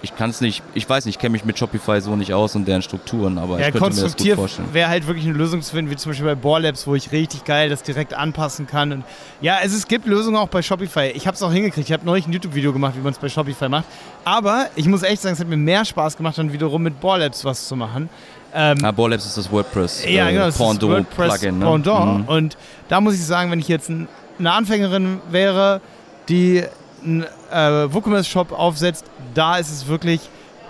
Ich 0.02 0.16
kann 0.16 0.30
es 0.30 0.40
nicht, 0.40 0.62
ich 0.74 0.88
weiß 0.88 1.04
nicht, 1.04 1.14
ich 1.14 1.20
kenne 1.20 1.32
mich 1.32 1.44
mit 1.44 1.58
Shopify 1.58 2.00
so 2.00 2.16
nicht 2.16 2.34
aus 2.34 2.56
und 2.56 2.66
deren 2.66 2.82
Strukturen, 2.82 3.38
aber 3.38 3.60
ja, 3.60 3.68
ich 3.68 3.74
könnte 3.74 3.94
mir 3.96 4.02
das 4.02 4.16
gut 4.16 4.32
vorstellen. 4.32 4.68
wäre 4.72 4.88
halt 4.88 5.06
wirklich 5.06 5.24
eine 5.24 5.34
Lösung 5.34 5.62
zu 5.62 5.74
finden, 5.74 5.92
wie 5.92 5.96
zum 5.96 6.10
Beispiel 6.10 6.26
bei 6.26 6.34
Borlabs, 6.34 6.88
wo 6.88 6.96
ich 6.96 7.12
richtig 7.12 7.44
geil 7.44 7.70
das 7.70 7.84
direkt 7.84 8.12
anpassen 8.12 8.66
kann. 8.66 8.90
Und 8.90 9.04
ja, 9.40 9.58
es, 9.62 9.72
es 9.72 9.86
gibt 9.86 10.06
Lösungen 10.06 10.36
auch 10.36 10.48
bei 10.48 10.60
Shopify. 10.60 11.12
Ich 11.14 11.28
habe 11.28 11.36
es 11.36 11.42
auch 11.42 11.52
hingekriegt. 11.52 11.86
Ich 11.88 11.92
habe 11.92 12.04
neulich 12.04 12.26
ein 12.26 12.32
YouTube-Video 12.32 12.72
gemacht, 12.72 12.94
wie 12.96 13.00
man 13.00 13.12
es 13.12 13.18
bei 13.18 13.28
Shopify 13.28 13.68
macht. 13.68 13.84
Aber 14.24 14.66
ich 14.74 14.86
muss 14.86 15.04
echt 15.04 15.22
sagen, 15.22 15.34
es 15.34 15.40
hat 15.40 15.48
mir 15.48 15.56
mehr 15.56 15.84
Spaß 15.84 16.16
gemacht, 16.16 16.36
dann 16.36 16.52
wiederum 16.52 16.82
mit 16.82 17.00
Borlabs 17.00 17.44
was 17.44 17.68
zu 17.68 17.76
machen. 17.76 18.08
Ähm, 18.54 18.78
ah, 18.82 18.90
Borlabs 18.90 19.24
ist 19.24 19.38
das 19.38 19.50
WordPress. 19.50 20.04
Ja, 20.04 20.30
genau, 20.30 20.46
das 20.46 20.58
Pendant 20.58 20.82
ist 20.82 20.88
WordPress 20.88 21.40
Plugin. 21.40 21.58
Ne? 21.58 21.64
Pendant. 21.64 22.18
Mhm. 22.22 22.28
Und 22.28 22.56
da 22.88 23.00
muss 23.00 23.14
ich 23.14 23.24
sagen, 23.24 23.50
wenn 23.50 23.60
ich 23.60 23.68
jetzt 23.68 23.88
ein, 23.88 24.08
eine 24.38 24.52
Anfängerin 24.52 25.20
wäre, 25.30 25.80
die 26.28 26.64
einen 27.04 27.24
äh, 27.50 27.92
WooCommerce-Shop 27.92 28.52
aufsetzt, 28.52 29.04
da 29.34 29.56
ist 29.56 29.70
es 29.70 29.86
wirklich 29.86 30.20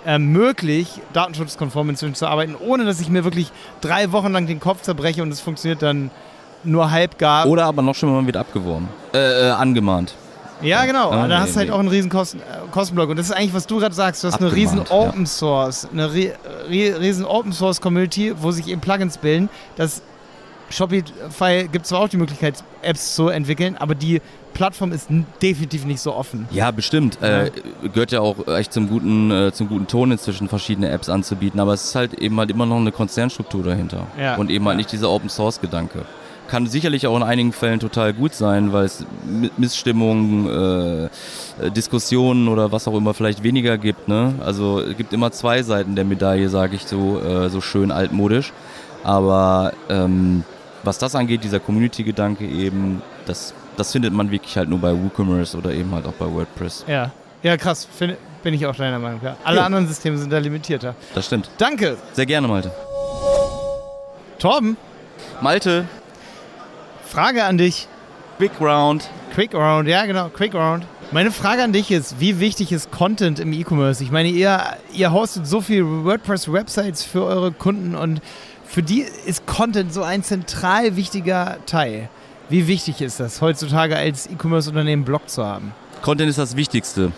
äh, 0.05 0.19
möglich, 0.19 1.01
datenschutzkonform 1.13 1.89
inzwischen 1.89 2.15
zu 2.15 2.27
arbeiten, 2.27 2.55
ohne 2.55 2.85
dass 2.85 2.99
ich 2.99 3.09
mir 3.09 3.23
wirklich 3.23 3.51
drei 3.81 4.11
Wochen 4.11 4.31
lang 4.31 4.47
den 4.47 4.59
Kopf 4.59 4.81
zerbreche 4.81 5.21
und 5.21 5.31
es 5.31 5.39
funktioniert 5.39 5.81
dann 5.81 6.11
nur 6.63 6.91
halb 6.91 7.17
gar. 7.17 7.47
Oder 7.47 7.65
aber 7.65 7.81
noch 7.81 7.95
schlimmer, 7.95 8.13
man 8.13 8.25
wird 8.25 8.37
abgeworben. 8.37 8.89
Äh, 9.13 9.47
äh, 9.47 9.51
angemahnt. 9.51 10.13
Ja, 10.61 10.85
genau. 10.85 11.11
Ah, 11.11 11.27
da 11.27 11.39
hast 11.41 11.55
du 11.55 11.59
halt 11.59 11.71
auch 11.71 11.79
einen 11.79 11.89
riesen 11.89 12.09
Kosten, 12.09 12.39
äh, 12.39 12.71
Kostenblock. 12.71 13.09
Und 13.09 13.17
das 13.17 13.27
ist 13.27 13.31
eigentlich, 13.33 13.53
was 13.53 13.67
du 13.67 13.79
gerade 13.79 13.93
sagst. 13.93 14.23
Du 14.23 14.27
hast 14.27 14.35
Abgemahnt, 14.35 14.53
eine 14.53 14.61
riesen 14.61 14.79
Open 14.89 15.25
Source, 15.25 15.87
eine 15.91 16.13
riesen 16.13 17.25
Open 17.25 17.51
Source 17.51 17.81
Community, 17.81 18.33
wo 18.37 18.51
sich 18.51 18.69
eben 18.69 18.79
Plugins 18.79 19.17
bilden. 19.17 19.49
Das 19.75 20.01
Shopify 20.73 21.67
gibt 21.71 21.85
zwar 21.85 22.01
auch 22.01 22.09
die 22.09 22.17
Möglichkeit, 22.17 22.63
Apps 22.81 23.15
zu 23.15 23.29
entwickeln, 23.29 23.77
aber 23.77 23.95
die 23.95 24.21
Plattform 24.53 24.91
ist 24.91 25.07
definitiv 25.41 25.85
nicht 25.85 25.99
so 25.99 26.13
offen. 26.13 26.47
Ja, 26.51 26.71
bestimmt. 26.71 27.17
Ja. 27.21 27.45
Äh, 27.45 27.51
gehört 27.93 28.11
ja 28.11 28.21
auch 28.21 28.47
echt 28.47 28.73
zum 28.73 28.87
guten, 28.87 29.31
äh, 29.31 29.51
zum 29.51 29.67
guten 29.67 29.87
Ton 29.87 30.11
inzwischen 30.11 30.47
verschiedene 30.47 30.89
Apps 30.89 31.09
anzubieten, 31.09 31.59
aber 31.59 31.73
es 31.73 31.85
ist 31.85 31.95
halt 31.95 32.13
eben 32.15 32.37
halt 32.39 32.51
immer 32.51 32.65
noch 32.65 32.77
eine 32.77 32.91
Konzernstruktur 32.91 33.63
dahinter. 33.63 34.07
Ja. 34.19 34.35
Und 34.35 34.51
eben 34.51 34.67
halt 34.67 34.77
nicht 34.77 34.91
dieser 34.91 35.09
Open 35.09 35.29
Source 35.29 35.59
Gedanke 35.61 36.05
kann 36.47 36.67
sicherlich 36.67 37.07
auch 37.07 37.15
in 37.15 37.23
einigen 37.23 37.51
Fällen 37.51 37.79
total 37.79 38.13
gut 38.13 38.35
sein, 38.35 38.73
weil 38.73 38.85
es 38.85 39.05
Missstimmungen, 39.57 41.09
äh, 41.59 41.71
Diskussionen 41.71 42.47
oder 42.47 42.71
was 42.71 42.87
auch 42.87 42.95
immer 42.95 43.15
vielleicht 43.15 43.41
weniger 43.41 43.79
gibt. 43.79 44.07
Ne? 44.07 44.35
Also 44.45 44.79
es 44.79 44.95
gibt 44.97 45.13
immer 45.13 45.31
zwei 45.31 45.63
Seiten 45.63 45.95
der 45.95 46.05
Medaille, 46.05 46.49
sage 46.49 46.75
ich 46.75 46.83
so, 46.85 47.19
äh, 47.19 47.49
so 47.49 47.59
schön 47.59 47.91
altmodisch. 47.91 48.53
Aber 49.03 49.73
ähm, 49.89 50.43
was 50.83 50.97
das 50.97 51.15
angeht, 51.15 51.43
dieser 51.43 51.59
Community-Gedanke 51.59 52.45
eben, 52.45 53.01
das, 53.25 53.53
das 53.77 53.91
findet 53.91 54.13
man 54.13 54.29
wirklich 54.31 54.55
halt 54.57 54.69
nur 54.69 54.79
bei 54.79 54.93
WooCommerce 54.93 55.57
oder 55.57 55.73
eben 55.73 55.93
halt 55.93 56.05
auch 56.05 56.13
bei 56.13 56.25
WordPress. 56.31 56.85
Ja, 56.87 57.11
ja 57.41 57.57
krass, 57.57 57.85
Find, 57.85 58.17
bin 58.43 58.53
ich 58.53 58.65
auch 58.65 58.75
deiner 58.75 58.99
Meinung. 58.99 59.21
Ja. 59.23 59.37
Alle 59.43 59.57
ja. 59.57 59.65
anderen 59.65 59.87
Systeme 59.87 60.17
sind 60.17 60.31
da 60.31 60.37
limitierter. 60.37 60.95
Das 61.15 61.25
stimmt. 61.25 61.49
Danke. 61.57 61.97
Sehr 62.11 62.25
gerne, 62.25 62.47
Malte. 62.47 62.71
Torben. 64.39 64.77
Malte. 65.41 65.85
Frage 67.05 67.43
an 67.45 67.57
dich. 67.57 67.87
Quick 68.37 68.59
Round. 68.59 69.09
Quick 69.33 69.53
Round, 69.53 69.87
ja 69.87 70.05
genau, 70.05 70.29
Quick 70.29 70.53
Round. 70.53 70.85
Meine 71.11 71.31
Frage 71.31 71.63
an 71.63 71.71
dich 71.71 71.91
ist, 71.91 72.19
wie 72.19 72.39
wichtig 72.39 72.71
ist 72.71 72.91
Content 72.91 73.39
im 73.39 73.53
E-Commerce? 73.53 74.03
Ich 74.03 74.11
meine, 74.11 74.29
ihr, 74.29 74.59
ihr 74.91 75.11
hostet 75.13 75.47
so 75.47 75.61
viele 75.61 76.03
WordPress-Websites 76.03 77.03
für 77.03 77.23
eure 77.23 77.51
Kunden 77.51 77.95
und 77.95 78.19
für 78.73 78.81
die 78.81 79.05
ist 79.27 79.45
Content 79.45 79.93
so 79.93 80.01
ein 80.01 80.23
zentral 80.23 80.95
wichtiger 80.95 81.57
Teil. 81.67 82.09
Wie 82.49 82.67
wichtig 82.67 83.01
ist 83.01 83.19
das 83.19 83.39
heutzutage 83.39 83.95
als 83.95 84.25
E-Commerce-Unternehmen 84.25 85.05
Blog 85.05 85.29
zu 85.29 85.45
haben? 85.45 85.73
Content 86.01 86.27
ist 86.27 86.39
das 86.39 86.55
Wichtigste, 86.55 87.11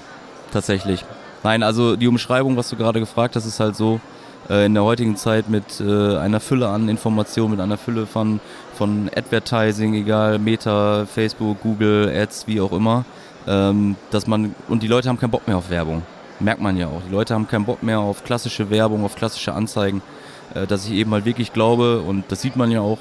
tatsächlich. 0.51 1.05
Nein, 1.43 1.63
also 1.63 1.95
die 1.95 2.09
Umschreibung, 2.09 2.57
was 2.57 2.69
du 2.69 2.75
gerade 2.75 2.99
gefragt 2.99 3.37
hast, 3.37 3.45
ist 3.45 3.61
halt 3.61 3.77
so, 3.77 4.01
äh, 4.49 4.65
in 4.65 4.73
der 4.73 4.83
heutigen 4.83 5.15
Zeit 5.15 5.47
mit 5.47 5.79
äh, 5.79 6.17
einer 6.17 6.41
Fülle 6.41 6.67
an 6.67 6.89
Informationen, 6.89 7.51
mit 7.51 7.61
einer 7.61 7.77
Fülle 7.77 8.05
von, 8.05 8.41
von 8.73 9.09
Advertising, 9.15 9.93
egal 9.93 10.39
Meta, 10.39 11.05
Facebook, 11.05 11.61
Google, 11.61 12.11
Ads, 12.13 12.47
wie 12.47 12.59
auch 12.59 12.73
immer, 12.73 13.05
ähm, 13.47 13.95
dass 14.11 14.27
man, 14.27 14.53
und 14.67 14.83
die 14.83 14.87
Leute 14.87 15.07
haben 15.07 15.19
keinen 15.19 15.31
Bock 15.31 15.47
mehr 15.47 15.55
auf 15.55 15.69
Werbung. 15.69 16.01
Merkt 16.41 16.59
man 16.59 16.75
ja 16.75 16.87
auch. 16.87 17.01
Die 17.07 17.13
Leute 17.13 17.33
haben 17.33 17.47
keinen 17.47 17.63
Bock 17.63 17.81
mehr 17.81 17.99
auf 17.99 18.25
klassische 18.25 18.69
Werbung, 18.69 19.05
auf 19.05 19.15
klassische 19.15 19.53
Anzeigen. 19.53 20.01
Äh, 20.53 20.67
dass 20.67 20.85
ich 20.85 20.93
eben 20.93 21.11
halt 21.11 21.25
wirklich 21.25 21.53
glaube, 21.53 22.01
und 22.01 22.25
das 22.29 22.41
sieht 22.41 22.55
man 22.55 22.71
ja 22.71 22.81
auch 22.81 22.99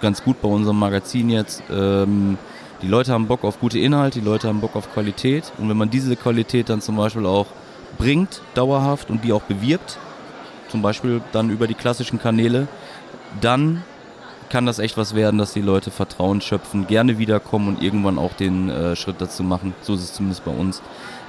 ganz 0.00 0.22
gut 0.22 0.40
bei 0.40 0.48
unserem 0.48 0.78
Magazin 0.78 1.30
jetzt, 1.30 1.62
ähm, 1.70 2.38
die 2.82 2.88
Leute 2.88 3.12
haben 3.12 3.26
Bock 3.26 3.44
auf 3.44 3.60
gute 3.60 3.78
Inhalte, 3.78 4.20
die 4.20 4.24
Leute 4.24 4.48
haben 4.48 4.60
Bock 4.60 4.74
auf 4.74 4.92
Qualität. 4.92 5.52
Und 5.58 5.68
wenn 5.68 5.76
man 5.76 5.90
diese 5.90 6.16
Qualität 6.16 6.70
dann 6.70 6.80
zum 6.80 6.96
Beispiel 6.96 7.26
auch 7.26 7.46
bringt, 7.98 8.40
dauerhaft, 8.54 9.10
und 9.10 9.22
die 9.22 9.32
auch 9.32 9.42
bewirbt, 9.42 9.98
zum 10.68 10.80
Beispiel 10.80 11.20
dann 11.32 11.50
über 11.50 11.66
die 11.66 11.74
klassischen 11.74 12.18
Kanäle, 12.18 12.68
dann 13.40 13.82
kann 14.48 14.66
das 14.66 14.78
echt 14.78 14.96
was 14.96 15.14
werden, 15.14 15.38
dass 15.38 15.52
die 15.52 15.60
Leute 15.60 15.90
Vertrauen 15.90 16.40
schöpfen, 16.40 16.86
gerne 16.86 17.18
wiederkommen 17.18 17.68
und 17.68 17.82
irgendwann 17.82 18.18
auch 18.18 18.32
den 18.32 18.68
äh, 18.70 18.96
Schritt 18.96 19.16
dazu 19.20 19.42
machen, 19.42 19.74
so 19.82 19.94
ist 19.94 20.02
es 20.02 20.14
zumindest 20.14 20.44
bei 20.44 20.50
uns, 20.50 20.82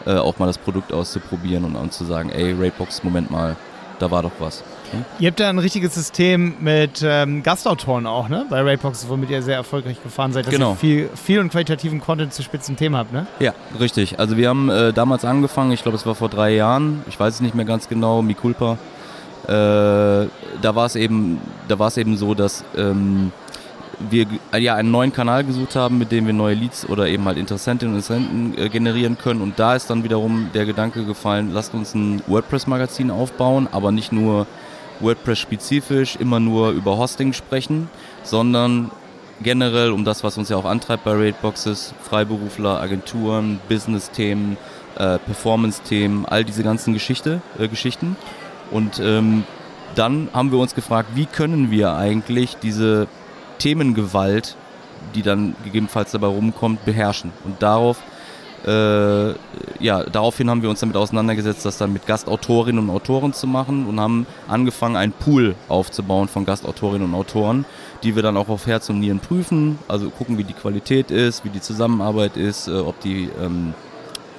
äh, 0.05 0.15
auch 0.15 0.39
mal 0.39 0.47
das 0.47 0.57
Produkt 0.57 0.91
auszuprobieren 0.93 1.65
und, 1.65 1.75
und 1.75 1.93
zu 1.93 2.05
sagen, 2.05 2.29
ey, 2.29 2.55
Raidbox, 2.57 3.03
Moment 3.03 3.29
mal, 3.29 3.57
da 4.01 4.09
war 4.09 4.23
doch 4.23 4.31
was. 4.39 4.63
Ihr 5.19 5.29
habt 5.29 5.39
ja 5.39 5.49
ein 5.49 5.59
richtiges 5.59 5.95
System 5.95 6.55
mit 6.59 7.01
ähm, 7.03 7.43
Gastautoren 7.43 8.05
auch, 8.05 8.27
ne? 8.27 8.45
Bei 8.49 8.61
Raybox, 8.61 9.07
womit 9.07 9.29
ihr 9.29 9.41
sehr 9.41 9.55
erfolgreich 9.55 10.01
gefahren 10.03 10.33
seid, 10.33 10.47
dass 10.47 10.53
genau. 10.53 10.71
ihr 10.71 10.75
viel, 10.75 11.09
viel 11.15 11.39
und 11.39 11.49
qualitativen 11.49 12.01
Content 12.01 12.33
zu 12.33 12.43
spitzen 12.43 12.75
Themen 12.75 12.97
habt, 12.97 13.13
ne? 13.13 13.27
Ja, 13.39 13.53
richtig. 13.79 14.19
Also 14.19 14.35
wir 14.35 14.49
haben 14.49 14.69
äh, 14.69 14.91
damals 14.91 15.23
angefangen, 15.23 15.71
ich 15.71 15.83
glaube 15.83 15.97
es 15.97 16.05
war 16.05 16.15
vor 16.15 16.29
drei 16.29 16.53
Jahren, 16.55 17.03
ich 17.07 17.19
weiß 17.19 17.35
es 17.35 17.41
nicht 17.41 17.55
mehr 17.55 17.65
ganz 17.65 17.87
genau, 17.87 18.21
Mikulpa. 18.21 18.77
Äh, 19.47 19.47
da 19.49 20.27
war 20.75 20.85
es 20.85 20.95
eben, 20.95 21.39
da 21.67 21.79
war 21.79 21.87
es 21.87 21.97
eben 21.97 22.17
so, 22.17 22.33
dass 22.33 22.63
ähm, 22.75 23.31
wir 23.99 24.27
ja 24.57 24.75
einen 24.75 24.91
neuen 24.91 25.13
Kanal 25.13 25.43
gesucht 25.43 25.75
haben, 25.75 25.97
mit 25.97 26.11
dem 26.11 26.25
wir 26.25 26.33
neue 26.33 26.55
Leads 26.55 26.87
oder 26.87 27.07
eben 27.07 27.25
halt 27.25 27.37
Interessentinnen 27.37 27.95
und 27.95 27.99
Interessenten 27.99 28.57
äh, 28.57 28.69
generieren 28.69 29.17
können. 29.17 29.41
Und 29.41 29.59
da 29.59 29.75
ist 29.75 29.89
dann 29.89 30.03
wiederum 30.03 30.49
der 30.53 30.65
Gedanke 30.65 31.05
gefallen, 31.05 31.51
lasst 31.53 31.73
uns 31.73 31.93
ein 31.93 32.21
WordPress-Magazin 32.27 33.11
aufbauen, 33.11 33.67
aber 33.71 33.91
nicht 33.91 34.11
nur 34.11 34.47
WordPress-spezifisch 34.99 36.15
immer 36.15 36.39
nur 36.39 36.71
über 36.71 36.97
Hosting 36.97 37.33
sprechen, 37.33 37.89
sondern 38.23 38.91
generell 39.41 39.91
um 39.91 40.05
das, 40.05 40.23
was 40.23 40.37
uns 40.37 40.49
ja 40.49 40.57
auch 40.57 40.65
antreibt 40.65 41.03
bei 41.03 41.13
Raidboxes, 41.13 41.93
Freiberufler, 42.03 42.79
Agenturen, 42.79 43.59
Business-Themen, 43.67 44.57
äh, 44.97 45.17
Performance-Themen, 45.19 46.25
all 46.25 46.43
diese 46.43 46.63
ganzen 46.63 46.93
Geschichte, 46.93 47.41
äh, 47.57 47.67
Geschichten. 47.67 48.15
Und 48.69 48.99
ähm, 48.99 49.43
dann 49.95 50.29
haben 50.33 50.51
wir 50.51 50.59
uns 50.59 50.75
gefragt, 50.75 51.09
wie 51.15 51.25
können 51.25 51.71
wir 51.71 51.95
eigentlich 51.95 52.57
diese 52.61 53.07
Themengewalt, 53.61 54.55
die 55.15 55.21
dann 55.21 55.55
gegebenenfalls 55.63 56.11
dabei 56.11 56.27
rumkommt, 56.27 56.83
beherrschen. 56.85 57.31
Und 57.43 57.61
darauf 57.61 57.97
äh, 58.65 59.31
ja, 59.79 60.03
daraufhin 60.03 60.49
haben 60.49 60.61
wir 60.61 60.69
uns 60.69 60.81
damit 60.81 60.95
auseinandergesetzt, 60.95 61.65
das 61.65 61.79
dann 61.79 61.93
mit 61.93 62.05
Gastautorinnen 62.05 62.89
und 62.89 62.95
Autoren 62.95 63.33
zu 63.33 63.47
machen 63.47 63.87
und 63.87 63.99
haben 63.99 64.27
angefangen, 64.47 64.95
einen 64.95 65.13
Pool 65.13 65.55
aufzubauen 65.67 66.27
von 66.27 66.45
Gastautorinnen 66.45 67.07
und 67.07 67.15
Autoren, 67.15 67.65
die 68.03 68.15
wir 68.15 68.21
dann 68.21 68.37
auch 68.37 68.49
auf 68.49 68.67
Herz 68.67 68.89
und 68.89 68.99
Nieren 68.99 69.19
prüfen, 69.19 69.79
also 69.87 70.11
gucken, 70.11 70.37
wie 70.37 70.43
die 70.43 70.53
Qualität 70.53 71.09
ist, 71.09 71.43
wie 71.43 71.49
die 71.49 71.61
Zusammenarbeit 71.61 72.37
ist, 72.37 72.67
äh, 72.67 72.73
ob 72.73 72.99
die 72.99 73.29
ähm, 73.41 73.73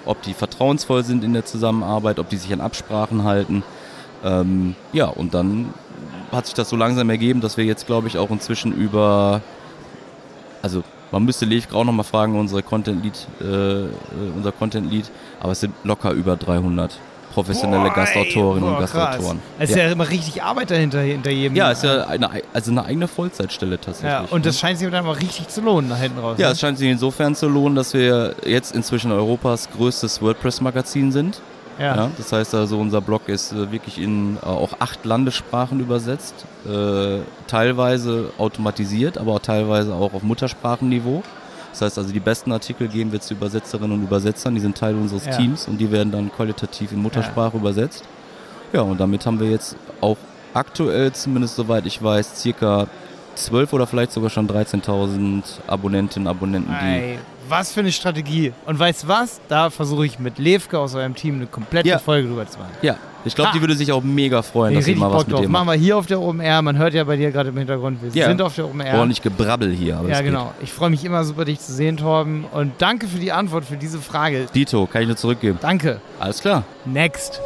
ob 0.04 0.20
die 0.22 0.34
vertrauensvoll 0.34 1.04
sind 1.04 1.22
in 1.22 1.32
der 1.32 1.44
Zusammenarbeit, 1.44 2.18
ob 2.18 2.28
die 2.28 2.36
sich 2.36 2.52
an 2.52 2.60
Absprachen 2.60 3.22
halten. 3.24 3.62
Ähm, 4.24 4.74
ja, 4.92 5.06
und 5.06 5.34
dann 5.34 5.74
hat 6.32 6.46
sich 6.46 6.54
das 6.54 6.68
so 6.68 6.76
langsam 6.76 7.08
ergeben, 7.10 7.40
dass 7.40 7.56
wir 7.56 7.64
jetzt, 7.64 7.86
glaube 7.86 8.08
ich, 8.08 8.18
auch 8.18 8.30
inzwischen 8.30 8.72
über, 8.72 9.42
also 10.62 10.82
man 11.10 11.24
müsste 11.24 11.44
Lev 11.44 11.72
auch 11.72 11.84
nochmal 11.84 12.04
fragen, 12.04 12.38
unsere 12.38 12.62
Content 12.62 13.04
Lead, 13.04 13.26
äh, 13.40 13.88
unser 14.34 14.50
Content 14.52 14.90
Lead, 14.90 15.10
aber 15.40 15.52
es 15.52 15.60
sind 15.60 15.74
locker 15.84 16.12
über 16.12 16.36
300 16.36 16.98
professionelle 17.32 17.88
boah, 17.88 17.94
Gastautorinnen 17.94 18.60
boah, 18.60 18.76
und 18.76 18.80
Gastautoren. 18.80 19.40
Es 19.58 19.70
ist 19.70 19.76
ja. 19.76 19.84
ja. 19.84 19.92
immer 19.92 20.08
richtig 20.08 20.42
Arbeit 20.42 20.70
dahinter 20.70 21.00
hinter 21.00 21.30
jedem. 21.30 21.56
Ja, 21.56 21.70
es 21.70 21.78
ist 21.78 21.84
ja 21.84 22.06
eine, 22.06 22.30
also 22.52 22.70
eine 22.70 22.84
eigene 22.84 23.08
Vollzeitstelle 23.08 23.80
tatsächlich. 23.80 24.10
Ja, 24.10 24.26
und 24.30 24.46
das 24.46 24.56
ne? 24.56 24.60
scheint 24.60 24.78
sich 24.78 24.90
dann 24.90 25.04
mal 25.04 25.12
richtig 25.12 25.48
zu 25.48 25.60
lohnen 25.60 25.90
da 25.90 25.96
hinten 25.96 26.18
raus. 26.18 26.36
Ja, 26.38 26.48
ne? 26.48 26.52
es 26.52 26.60
scheint 26.60 26.78
sich 26.78 26.90
insofern 26.90 27.34
zu 27.34 27.48
lohnen, 27.48 27.74
dass 27.74 27.94
wir 27.94 28.34
jetzt 28.44 28.74
inzwischen 28.74 29.12
Europas 29.12 29.70
größtes 29.70 30.20
WordPress-Magazin 30.22 31.12
sind. 31.12 31.40
Ja. 31.78 31.96
ja. 31.96 32.10
Das 32.16 32.32
heißt 32.32 32.54
also, 32.54 32.78
unser 32.78 33.00
Blog 33.00 33.28
ist 33.28 33.52
äh, 33.52 33.72
wirklich 33.72 34.00
in 34.00 34.36
äh, 34.36 34.46
auch 34.46 34.74
acht 34.78 35.04
Landessprachen 35.04 35.80
übersetzt, 35.80 36.46
äh, 36.66 37.18
teilweise 37.46 38.30
automatisiert, 38.38 39.18
aber 39.18 39.34
auch 39.34 39.40
teilweise 39.40 39.94
auch 39.94 40.14
auf 40.14 40.22
Muttersprachenniveau. 40.22 41.22
Das 41.70 41.80
heißt 41.80 41.98
also, 41.98 42.12
die 42.12 42.20
besten 42.20 42.52
Artikel 42.52 42.88
geben 42.88 43.12
wir 43.12 43.20
zu 43.20 43.34
Übersetzerinnen 43.34 43.92
und 43.92 44.02
Übersetzern, 44.02 44.54
die 44.54 44.60
sind 44.60 44.76
Teil 44.76 44.94
unseres 44.94 45.24
ja. 45.24 45.32
Teams 45.32 45.66
und 45.66 45.78
die 45.78 45.90
werden 45.90 46.12
dann 46.12 46.30
qualitativ 46.30 46.92
in 46.92 47.00
Muttersprache 47.00 47.54
ja. 47.54 47.60
übersetzt. 47.60 48.04
Ja, 48.72 48.82
und 48.82 49.00
damit 49.00 49.24
haben 49.24 49.40
wir 49.40 49.50
jetzt 49.50 49.76
auch 50.00 50.16
aktuell, 50.54 51.12
zumindest 51.12 51.56
soweit 51.56 51.86
ich 51.86 52.02
weiß, 52.02 52.40
circa 52.40 52.86
12 53.34 53.72
oder 53.72 53.86
vielleicht 53.86 54.12
sogar 54.12 54.30
schon 54.30 54.46
13.000 54.46 55.42
Abonnentinnen 55.66 56.26
und 56.26 56.30
Abonnenten, 56.30 56.74
die 56.82 57.18
was 57.52 57.71
für 57.71 57.80
eine 57.80 57.92
Strategie. 57.92 58.52
Und 58.64 58.78
weißt 58.78 59.06
was? 59.06 59.40
Da 59.47 59.68
versuche 59.68 60.06
ich 60.06 60.18
mit 60.18 60.38
Levke 60.38 60.78
aus 60.78 60.94
eurem 60.94 61.14
Team 61.14 61.35
eine 61.35 61.47
komplette 61.47 61.87
ja. 61.87 61.99
Folge 61.99 62.26
drüber 62.26 62.47
zu 62.47 62.59
machen. 62.59 62.73
Ja, 62.80 62.97
ich 63.26 63.35
glaube, 63.35 63.50
die 63.54 63.61
würde 63.61 63.76
sich 63.76 63.92
auch 63.92 64.02
mega 64.02 64.40
freuen, 64.40 64.75
dass 64.75 64.88
ihr 64.88 64.97
mal 64.97 65.12
was 65.12 65.26
mit 65.26 65.37
drauf. 65.37 65.47
Machen 65.47 65.68
wir 65.68 65.75
hier 65.75 65.99
auf 65.99 66.06
der 66.06 66.18
OMR. 66.18 66.62
Man 66.62 66.78
hört 66.78 66.94
ja 66.94 67.04
bei 67.04 67.16
dir 67.16 67.30
gerade 67.30 67.50
im 67.50 67.59
Hintergrund, 67.59 68.02
wir 68.02 68.11
ja. 68.11 68.26
sind 68.26 68.40
auf 68.40 68.54
der 68.54 68.64
OMR. 68.64 68.94
Ordentlich 68.94 69.21
Gebrabbel 69.21 69.71
hier. 69.71 70.02
ja, 70.09 70.23
genau. 70.23 70.47
Geht. 70.59 70.68
Ich 70.68 70.73
freue 70.73 70.88
mich 70.88 71.04
immer 71.04 71.25
super, 71.25 71.44
dich 71.44 71.61
zu 71.61 71.75
sehen, 71.75 71.99
Torben. 71.99 72.47
Und 72.47 72.73
danke 72.78 73.06
für 73.06 73.18
die 73.18 73.32
Antwort, 73.32 73.66
für 73.66 73.76
diese 73.76 73.99
Frage. 73.99 74.47
Dito, 74.54 74.87
kann 74.87 75.02
ich 75.02 75.09
nur 75.09 75.16
zurückgeben. 75.18 75.59
Danke. 75.61 76.00
Alles 76.18 76.40
klar. 76.40 76.64
Next. 76.87 77.38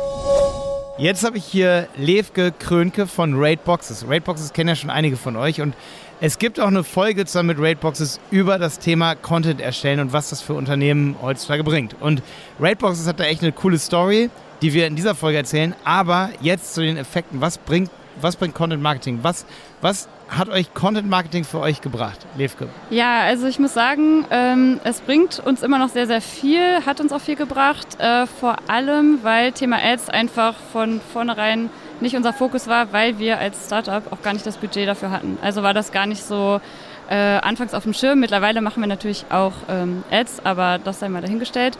Jetzt 0.99 1.25
habe 1.25 1.37
ich 1.37 1.45
hier 1.45 1.89
Levke 1.97 2.53
Krönke 2.53 3.09
von 3.09 3.35
Raidboxes. 3.37 4.07
Raidboxes 4.09 4.53
kennen 4.53 4.69
ja 4.69 4.77
schon 4.77 4.89
einige 4.89 5.17
von 5.17 5.37
euch 5.37 5.61
und 5.61 5.75
es 6.21 6.39
gibt 6.39 6.59
auch 6.59 6.69
eine 6.69 6.83
Folge 6.83 7.27
zusammen 7.27 7.49
mit 7.49 7.59
Raidboxes 7.61 8.21
über 8.31 8.59
das 8.59 8.79
Thema 8.79 9.15
Content 9.15 9.61
erstellen 9.61 10.01
und 10.01 10.13
was 10.15 10.31
das 10.31 10.41
für 10.41 10.55
Unternehmen 10.55 11.17
heutzutage 11.21 11.63
bringt. 11.63 11.95
Und 12.01 12.23
Raidboxes 12.59 13.07
hat 13.07 13.21
da 13.21 13.25
echt 13.25 13.43
eine 13.43 13.53
coole 13.53 13.79
Story, 13.79 14.31
die 14.63 14.73
wir 14.73 14.87
in 14.87 14.97
dieser 14.97 15.15
Folge 15.15 15.37
erzählen. 15.37 15.75
Aber 15.85 16.31
jetzt 16.41 16.75
zu 16.75 16.81
den 16.81 16.97
Effekten. 16.97 17.43
Was 17.43 17.59
bringt, 17.59 17.91
was 18.21 18.37
bringt 18.37 18.55
Content 18.55 18.83
Marketing? 18.83 19.19
Was, 19.21 19.45
was 19.83 20.09
hat 20.31 20.49
euch 20.49 20.73
Content 20.73 21.09
Marketing 21.11 21.45
für 21.45 21.61
euch 21.61 21.83
gebracht, 21.83 22.27
Levke? 22.39 22.69
Ja, 22.89 23.21
also 23.21 23.47
ich 23.47 23.59
muss 23.59 23.75
sagen, 23.75 24.25
ähm, 24.31 24.81
es 24.85 25.03
bringt 25.03 25.39
uns 25.41 25.63
immer 25.63 25.79
noch 25.79 25.91
sehr, 25.91 26.07
sehr 26.07 26.23
viel, 26.23 26.87
hat 26.87 26.99
uns 26.99 27.13
auch 27.13 27.21
viel 27.21 27.37
gebracht. 27.37 27.87
Äh, 27.99 28.27
vor 28.27 28.57
allem, 28.69 29.19
weil 29.23 29.53
Thema 29.53 29.77
Ads 29.85 30.09
einfach 30.09 30.55
von 30.73 31.03
vornherein 31.13 31.69
nicht 32.01 32.17
unser 32.17 32.33
Fokus 32.33 32.69
war, 32.69 32.93
weil 32.93 33.19
wir 33.19 33.39
als 33.39 33.67
Startup 33.67 34.03
auch 34.13 34.23
gar 34.23 34.33
nicht 34.33 34.47
das 34.47 34.57
Budget 34.57 34.89
dafür 34.89 35.11
hatten. 35.11 35.39
Also 35.43 35.63
war 35.63 35.75
das 35.75 35.93
gar 35.93 36.07
nicht 36.07 36.23
so 36.23 36.61
äh, 37.09 37.15
anfangs 37.15 37.75
auf 37.75 37.85
dem 37.85 37.95
Schirm. 37.95 38.21
Mittlerweile 38.21 38.61
machen 38.61 38.83
wir 38.83 38.89
natürlich 38.89 39.27
auch 39.31 39.53
ähm, 39.69 40.03
Ads, 40.11 40.45
aber 40.45 40.79
das 40.83 41.01
sei 41.01 41.09
mal 41.09 41.23
dahingestellt. 41.23 41.79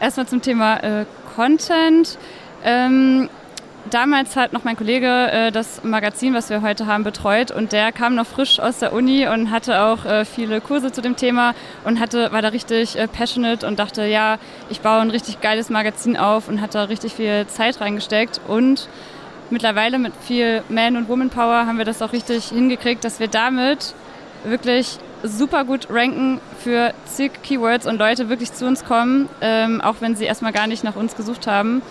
Erstmal 0.00 0.26
zum 0.26 0.42
Thema 0.42 0.76
äh, 0.78 1.04
Content. 1.34 2.18
Ähm, 2.64 3.28
damals 3.90 4.36
hat 4.36 4.52
noch 4.52 4.64
mein 4.64 4.76
Kollege 4.76 5.30
äh, 5.30 5.52
das 5.52 5.82
Magazin, 5.84 6.34
was 6.34 6.50
wir 6.50 6.62
heute 6.62 6.86
haben, 6.86 7.04
betreut 7.04 7.50
und 7.50 7.72
der 7.72 7.92
kam 7.92 8.14
noch 8.14 8.26
frisch 8.26 8.60
aus 8.60 8.78
der 8.78 8.92
Uni 8.92 9.26
und 9.26 9.50
hatte 9.50 9.82
auch 9.82 10.04
äh, 10.04 10.24
viele 10.24 10.60
Kurse 10.60 10.92
zu 10.92 11.02
dem 11.02 11.16
Thema 11.16 11.54
und 11.84 12.00
hatte, 12.00 12.32
war 12.32 12.42
da 12.42 12.48
richtig 12.48 12.98
äh, 12.98 13.08
passionate 13.08 13.66
und 13.66 13.78
dachte, 13.78 14.04
ja, 14.04 14.38
ich 14.68 14.80
baue 14.80 15.00
ein 15.00 15.10
richtig 15.10 15.40
geiles 15.40 15.70
Magazin 15.70 16.16
auf 16.16 16.48
und 16.48 16.60
hat 16.60 16.74
da 16.74 16.84
richtig 16.84 17.14
viel 17.14 17.46
Zeit 17.46 17.80
reingesteckt 17.80 18.40
und 18.46 18.88
mittlerweile 19.50 19.98
mit 19.98 20.12
viel 20.26 20.62
Man- 20.68 20.96
und 20.96 21.08
Woman-Power 21.08 21.66
haben 21.66 21.78
wir 21.78 21.84
das 21.84 22.02
auch 22.02 22.12
richtig 22.12 22.46
hingekriegt, 22.46 23.04
dass 23.04 23.20
wir 23.20 23.28
damit 23.28 23.94
wirklich 24.44 24.98
super 25.22 25.64
gut 25.64 25.88
ranken 25.90 26.40
für 26.58 26.94
zig 27.06 27.32
Keywords 27.42 27.86
und 27.86 27.98
Leute 27.98 28.28
wirklich 28.28 28.52
zu 28.52 28.66
uns 28.66 28.84
kommen, 28.84 29.28
ähm, 29.40 29.80
auch 29.80 29.96
wenn 30.00 30.16
sie 30.16 30.24
erstmal 30.24 30.52
gar 30.52 30.66
nicht 30.66 30.84
nach 30.84 30.96
uns 30.96 31.14
gesucht 31.14 31.46
haben. 31.46 31.82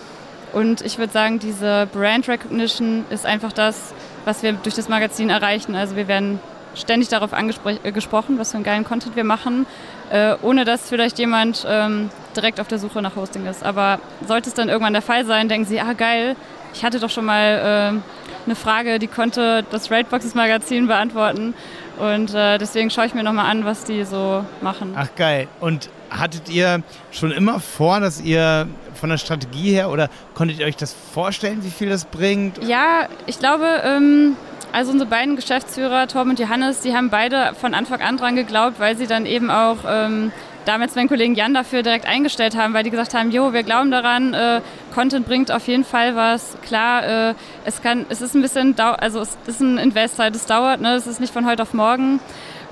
Und 0.52 0.80
ich 0.82 0.98
würde 0.98 1.12
sagen, 1.12 1.38
diese 1.38 1.88
Brand 1.92 2.28
Recognition 2.28 3.04
ist 3.10 3.24
einfach 3.24 3.52
das, 3.52 3.94
was 4.24 4.42
wir 4.42 4.52
durch 4.52 4.74
das 4.74 4.88
Magazin 4.88 5.30
erreichen. 5.30 5.76
Also 5.76 5.94
wir 5.94 6.08
werden 6.08 6.40
ständig 6.74 7.08
darauf 7.08 7.32
angesprochen, 7.32 8.36
äh, 8.36 8.38
was 8.38 8.50
für 8.50 8.56
einen 8.56 8.64
geilen 8.64 8.84
Content 8.84 9.16
wir 9.16 9.24
machen, 9.24 9.66
äh, 10.10 10.34
ohne 10.42 10.64
dass 10.64 10.88
vielleicht 10.88 11.18
jemand 11.18 11.64
ähm, 11.68 12.10
direkt 12.36 12.60
auf 12.60 12.68
der 12.68 12.78
Suche 12.78 13.02
nach 13.02 13.16
Hosting 13.16 13.46
ist. 13.46 13.64
Aber 13.64 14.00
sollte 14.26 14.48
es 14.48 14.54
dann 14.54 14.68
irgendwann 14.68 14.92
der 14.92 15.02
Fall 15.02 15.24
sein, 15.24 15.48
denken 15.48 15.66
sie, 15.66 15.80
ah 15.80 15.92
geil, 15.92 16.36
ich 16.74 16.84
hatte 16.84 17.00
doch 17.00 17.10
schon 17.10 17.24
mal 17.24 17.92
äh, 17.94 18.46
eine 18.46 18.56
Frage, 18.56 18.98
die 18.98 19.06
konnte 19.06 19.64
das 19.70 19.90
Raidboxes 19.90 20.34
Magazin 20.34 20.86
beantworten. 20.86 21.54
Und 21.98 22.34
äh, 22.34 22.56
deswegen 22.58 22.90
schaue 22.90 23.06
ich 23.06 23.14
mir 23.14 23.22
nochmal 23.22 23.50
an, 23.50 23.64
was 23.64 23.84
die 23.84 24.04
so 24.04 24.44
machen. 24.62 24.94
Ach 24.96 25.08
geil. 25.16 25.48
Und 25.60 25.90
hattet 26.10 26.48
ihr 26.48 26.82
schon 27.12 27.30
immer 27.30 27.60
vor, 27.60 28.00
dass 28.00 28.20
ihr 28.20 28.66
von 28.94 29.10
der 29.10 29.18
Strategie 29.18 29.72
her 29.72 29.90
oder 29.90 30.08
konntet 30.34 30.58
ihr 30.58 30.66
euch 30.66 30.76
das 30.76 30.94
vorstellen, 31.12 31.62
wie 31.62 31.70
viel 31.70 31.88
das 31.88 32.06
bringt? 32.06 32.62
Ja, 32.64 33.06
ich 33.26 33.38
glaube, 33.38 33.66
ähm, 33.84 34.36
also 34.72 34.92
unsere 34.92 35.08
beiden 35.08 35.36
Geschäftsführer, 35.36 36.06
Torben 36.08 36.30
und 36.30 36.38
Johannes, 36.38 36.80
die 36.80 36.94
haben 36.94 37.10
beide 37.10 37.52
von 37.60 37.74
Anfang 37.74 38.00
an 38.00 38.16
dran 38.16 38.36
geglaubt, 38.36 38.80
weil 38.80 38.96
sie 38.96 39.06
dann 39.06 39.26
eben 39.26 39.50
auch 39.50 39.78
ähm, 39.86 40.32
damals 40.64 40.94
meinen 40.94 41.08
Kollegen 41.08 41.34
Jan 41.34 41.54
dafür 41.54 41.82
direkt 41.82 42.06
eingestellt 42.06 42.56
haben, 42.56 42.74
weil 42.74 42.84
die 42.84 42.90
gesagt 42.90 43.14
haben, 43.14 43.30
jo, 43.30 43.52
wir 43.52 43.62
glauben 43.62 43.90
daran, 43.90 44.34
äh, 44.34 44.60
Content 44.94 45.26
bringt 45.26 45.50
auf 45.50 45.66
jeden 45.66 45.84
Fall 45.84 46.16
was. 46.16 46.56
Klar, 46.62 47.30
äh, 47.30 47.34
es 47.64 47.82
kann, 47.82 48.06
es 48.08 48.20
ist 48.20 48.34
ein 48.34 48.42
bisschen, 48.42 48.78
also 48.78 49.20
es 49.20 49.36
ist 49.46 49.60
ein 49.60 49.78
Invest, 49.78 50.18
halt, 50.18 50.34
es 50.34 50.46
dauert, 50.46 50.80
ne? 50.80 50.94
es 50.94 51.06
ist 51.06 51.20
nicht 51.20 51.32
von 51.32 51.46
heute 51.46 51.62
auf 51.62 51.74
morgen. 51.74 52.20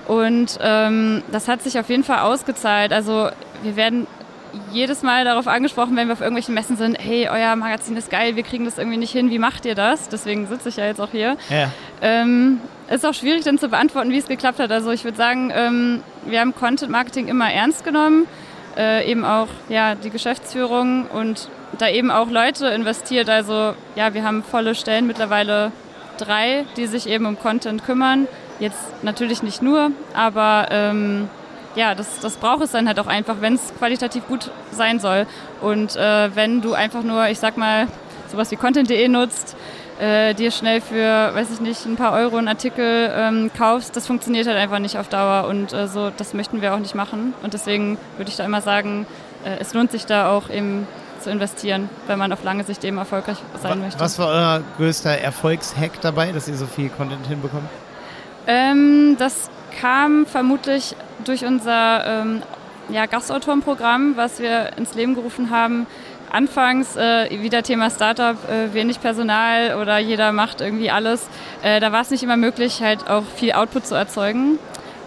Und 0.06 0.58
ähm, 0.62 1.22
das 1.30 1.48
hat 1.48 1.62
sich 1.62 1.78
auf 1.78 1.90
jeden 1.90 2.04
Fall 2.04 2.20
ausgezahlt. 2.20 2.92
Also 2.92 3.28
wir 3.62 3.76
werden 3.76 4.06
jedes 4.72 5.02
Mal 5.02 5.24
darauf 5.24 5.46
angesprochen, 5.46 5.96
wenn 5.96 6.08
wir 6.08 6.14
auf 6.14 6.20
irgendwelchen 6.20 6.54
Messen 6.54 6.76
sind, 6.76 6.96
hey, 6.98 7.28
euer 7.30 7.54
Magazin 7.56 7.96
ist 7.96 8.10
geil, 8.10 8.36
wir 8.36 8.42
kriegen 8.42 8.64
das 8.64 8.78
irgendwie 8.78 8.96
nicht 8.96 9.12
hin, 9.12 9.30
wie 9.30 9.38
macht 9.38 9.66
ihr 9.66 9.74
das? 9.74 10.08
Deswegen 10.08 10.46
sitze 10.46 10.70
ich 10.70 10.76
ja 10.76 10.86
jetzt 10.86 11.00
auch 11.00 11.10
hier. 11.10 11.36
Ja. 11.50 11.70
Ähm, 12.00 12.60
ist 12.90 13.06
auch 13.06 13.14
schwierig 13.14 13.44
dann 13.44 13.58
zu 13.58 13.68
beantworten, 13.68 14.10
wie 14.10 14.18
es 14.18 14.26
geklappt 14.26 14.58
hat. 14.58 14.70
Also 14.70 14.90
ich 14.90 15.04
würde 15.04 15.16
sagen, 15.16 15.52
ähm, 15.54 16.02
wir 16.24 16.40
haben 16.40 16.54
Content 16.54 16.90
Marketing 16.90 17.28
immer 17.28 17.50
ernst 17.52 17.84
genommen, 17.84 18.26
äh, 18.76 19.10
eben 19.10 19.24
auch 19.24 19.48
ja, 19.68 19.94
die 19.94 20.10
Geschäftsführung 20.10 21.06
und 21.06 21.48
da 21.78 21.88
eben 21.88 22.10
auch 22.10 22.30
Leute 22.30 22.68
investiert. 22.68 23.28
Also 23.28 23.74
ja, 23.94 24.14
wir 24.14 24.24
haben 24.24 24.42
volle 24.42 24.74
Stellen 24.74 25.06
mittlerweile 25.06 25.72
drei, 26.16 26.64
die 26.76 26.86
sich 26.86 27.08
eben 27.08 27.26
um 27.26 27.38
Content 27.38 27.84
kümmern. 27.84 28.26
Jetzt 28.58 29.02
natürlich 29.02 29.42
nicht 29.42 29.62
nur, 29.62 29.92
aber 30.14 30.68
ähm, 30.70 31.28
ja, 31.76 31.94
das, 31.94 32.18
das 32.20 32.36
braucht 32.36 32.62
es 32.64 32.72
dann 32.72 32.88
halt 32.88 32.98
auch 32.98 33.06
einfach, 33.06 33.36
wenn 33.40 33.54
es 33.54 33.72
qualitativ 33.78 34.26
gut 34.26 34.50
sein 34.72 34.98
soll. 34.98 35.26
Und 35.60 35.94
äh, 35.96 36.34
wenn 36.34 36.60
du 36.60 36.74
einfach 36.74 37.02
nur, 37.02 37.28
ich 37.28 37.38
sag 37.38 37.56
mal, 37.56 37.86
sowas 38.30 38.50
wie 38.50 38.56
content.de 38.56 39.08
nutzt, 39.08 39.56
äh, 39.98 40.34
dir 40.34 40.50
schnell 40.50 40.80
für, 40.80 41.34
weiß 41.34 41.50
ich 41.52 41.60
nicht, 41.60 41.84
ein 41.86 41.96
paar 41.96 42.12
Euro 42.12 42.36
einen 42.36 42.48
Artikel 42.48 43.12
ähm, 43.14 43.50
kaufst, 43.56 43.96
das 43.96 44.06
funktioniert 44.06 44.46
halt 44.46 44.56
einfach 44.56 44.78
nicht 44.78 44.96
auf 44.96 45.08
Dauer 45.08 45.48
und 45.48 45.72
äh, 45.72 45.88
so, 45.88 46.10
das 46.16 46.34
möchten 46.34 46.62
wir 46.62 46.74
auch 46.74 46.78
nicht 46.78 46.94
machen. 46.94 47.34
Und 47.42 47.54
deswegen 47.54 47.98
würde 48.16 48.30
ich 48.30 48.36
da 48.36 48.44
immer 48.44 48.60
sagen, 48.60 49.06
äh, 49.44 49.58
es 49.60 49.74
lohnt 49.74 49.90
sich 49.90 50.06
da 50.06 50.30
auch 50.30 50.50
eben 50.50 50.86
zu 51.20 51.30
investieren, 51.30 51.88
wenn 52.06 52.18
man 52.18 52.32
auf 52.32 52.44
lange 52.44 52.64
Sicht 52.64 52.84
eben 52.84 52.98
erfolgreich 52.98 53.38
sein 53.60 53.80
möchte. 53.80 53.98
Was 53.98 54.18
war 54.18 54.28
euer 54.28 54.62
größter 54.76 55.18
Erfolgshack 55.18 56.00
dabei, 56.00 56.32
dass 56.32 56.48
ihr 56.48 56.56
so 56.56 56.66
viel 56.66 56.88
Content 56.90 57.26
hinbekommt? 57.26 57.68
Ähm, 58.46 59.16
das 59.18 59.50
kam 59.80 60.26
vermutlich 60.26 60.94
durch 61.24 61.44
unser 61.44 62.04
ähm, 62.06 62.42
ja, 62.88 63.06
Gastautorenprogramm, 63.06 64.16
was 64.16 64.40
wir 64.40 64.76
ins 64.76 64.94
Leben 64.94 65.14
gerufen 65.14 65.50
haben. 65.50 65.86
Anfangs 66.30 66.96
äh, 66.96 67.42
wieder 67.42 67.62
Thema 67.62 67.90
Startup, 67.90 68.36
äh, 68.48 68.74
wenig 68.74 69.00
Personal 69.00 69.80
oder 69.80 69.98
jeder 69.98 70.32
macht 70.32 70.60
irgendwie 70.60 70.90
alles. 70.90 71.26
Äh, 71.62 71.80
da 71.80 71.92
war 71.92 72.02
es 72.02 72.10
nicht 72.10 72.22
immer 72.22 72.36
möglich, 72.36 72.82
halt 72.82 73.08
auch 73.08 73.24
viel 73.36 73.52
Output 73.52 73.86
zu 73.86 73.94
erzeugen. 73.94 74.58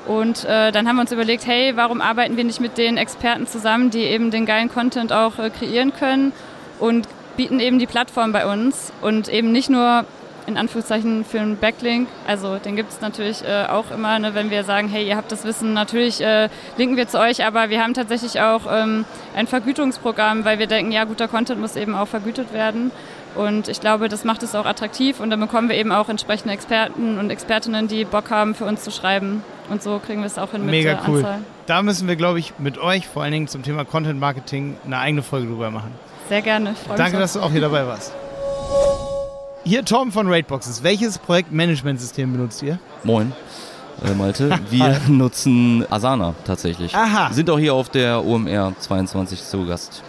Und 0.08 0.46
äh, 0.46 0.72
dann 0.72 0.88
haben 0.88 0.96
wir 0.96 1.02
uns 1.02 1.12
überlegt, 1.12 1.46
hey, 1.46 1.74
warum 1.76 2.02
arbeiten 2.02 2.36
wir 2.36 2.44
nicht 2.44 2.60
mit 2.60 2.78
den 2.78 2.98
Experten 2.98 3.46
zusammen, 3.46 3.92
die 3.92 4.00
eben 4.00 4.32
den 4.32 4.46
geilen 4.46 4.70
Content 4.70 5.14
auch 5.14 5.38
äh, 5.38 5.52
kreieren 5.52 5.94
können 5.94 6.34
und 6.80 7.08
bieten 7.38 7.60
eben 7.60 7.80
die 7.80 7.88
Plattform 7.88 8.32
bei 8.32 8.52
uns 8.52 8.92
und 9.02 9.30
eben 9.30 9.52
nicht 9.52 9.70
nur 9.70 10.06
in 10.48 10.58
Anführungszeichen 10.58 11.24
für 11.26 11.40
einen 11.40 11.58
Backlink. 11.58 12.08
Also 12.28 12.58
den 12.58 12.76
gibt 12.76 12.92
es 12.92 13.02
natürlich 13.02 13.44
äh, 13.44 13.66
auch 13.68 13.92
immer, 13.92 14.18
ne, 14.20 14.34
wenn 14.34 14.50
wir 14.50 14.64
sagen, 14.64 14.88
hey, 14.88 15.08
ihr 15.08 15.18
habt 15.18 15.32
das 15.32 15.44
Wissen, 15.46 15.74
natürlich 15.74 16.22
äh, 16.22 16.50
linken 16.78 16.98
wir 16.98 17.08
zu 17.08 17.20
euch, 17.20 17.46
aber 17.46 17.70
wir 17.70 17.82
haben 17.82 17.94
tatsächlich 17.94 18.40
auch 18.42 18.62
ähm, 18.72 19.06
ein 19.36 19.48
Vergütungsprogramm, 19.48 20.46
weil 20.46 20.60
wir 20.60 20.68
denken, 20.68 20.92
ja, 20.92 21.04
guter 21.04 21.28
Content 21.28 21.62
muss 21.62 21.76
eben 21.76 21.96
auch 21.96 22.08
vergütet 22.08 22.54
werden. 22.54 22.92
Und 23.36 23.70
ich 23.70 23.80
glaube, 23.80 24.10
das 24.10 24.26
macht 24.26 24.44
es 24.44 24.56
auch 24.56 24.66
attraktiv 24.66 25.20
und 25.22 25.30
dann 25.30 25.40
bekommen 25.40 25.70
wir 25.70 25.78
eben 25.78 25.92
auch 25.92 26.10
entsprechende 26.10 26.54
Experten 26.54 27.18
und 27.18 27.30
Expertinnen, 27.30 27.88
die 27.88 28.04
Bock 28.04 28.30
haben, 28.30 28.56
für 28.56 28.66
uns 28.66 28.84
zu 28.84 28.92
schreiben. 28.92 29.44
Und 29.70 29.82
so 29.82 30.00
kriegen 30.06 30.20
wir 30.20 30.28
es 30.28 30.38
auch 30.38 30.52
hin 30.52 30.66
mit 30.66 30.72
Mega 30.72 30.96
der 30.96 31.08
cool. 31.08 31.20
Anzahl. 31.20 31.40
Da 31.66 31.82
müssen 31.82 32.10
wir, 32.10 32.18
glaube 32.18 32.40
ich, 32.40 32.54
mit 32.58 32.78
euch 32.78 33.08
vor 33.08 33.24
allen 33.24 33.32
Dingen 33.32 33.48
zum 33.48 33.64
Thema 33.64 33.86
Content 33.86 34.20
Marketing 34.20 34.76
eine 34.86 34.98
eigene 34.98 35.24
Folge 35.24 35.48
drüber 35.48 35.72
machen. 35.72 35.92
Sehr 36.28 36.42
gerne. 36.42 36.76
Danke, 36.98 37.18
dass 37.20 37.34
du 37.34 37.40
auch 37.40 37.52
hier 37.52 37.62
dabei 37.62 37.88
warst. 37.88 38.14
Hier 39.64 39.86
Tom 39.86 40.12
von 40.12 40.28
Raidboxes. 40.28 40.82
Welches 40.82 41.20
Projektmanagementsystem 41.20 42.32
benutzt 42.32 42.64
ihr? 42.64 42.80
Moin. 43.04 43.32
Äh, 44.04 44.16
Malte. 44.16 44.60
Wir 44.72 45.00
nutzen 45.08 45.86
Asana 45.92 46.34
tatsächlich. 46.46 46.96
Aha. 46.96 47.32
Sind 47.32 47.48
auch 47.48 47.60
hier 47.60 47.76
auf 47.76 47.90
der 47.90 48.26
OMR 48.26 48.74
22 48.80 49.44
zu 49.44 49.68
Gast. 49.68 50.02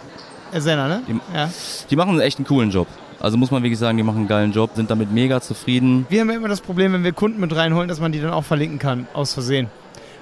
Asana, 0.51 0.87
ne? 0.87 1.03
Die, 1.07 1.19
ja. 1.35 1.49
die 1.87 1.95
machen 1.95 2.19
echt 2.19 2.39
einen 2.39 2.47
coolen 2.47 2.71
Job. 2.71 2.87
Also 3.19 3.37
muss 3.37 3.51
man 3.51 3.61
wirklich 3.61 3.77
sagen, 3.77 3.95
die 3.95 4.03
machen 4.03 4.19
einen 4.19 4.27
geilen 4.27 4.51
Job, 4.53 4.71
sind 4.73 4.89
damit 4.89 5.11
mega 5.11 5.39
zufrieden. 5.39 6.07
Wir 6.09 6.21
haben 6.21 6.31
ja 6.31 6.35
immer 6.35 6.47
das 6.47 6.61
Problem, 6.61 6.93
wenn 6.93 7.03
wir 7.03 7.13
Kunden 7.13 7.39
mit 7.39 7.55
reinholen, 7.55 7.87
dass 7.87 7.99
man 7.99 8.11
die 8.11 8.19
dann 8.19 8.31
auch 8.31 8.43
verlinken 8.43 8.79
kann, 8.79 9.07
aus 9.13 9.33
Versehen. 9.33 9.69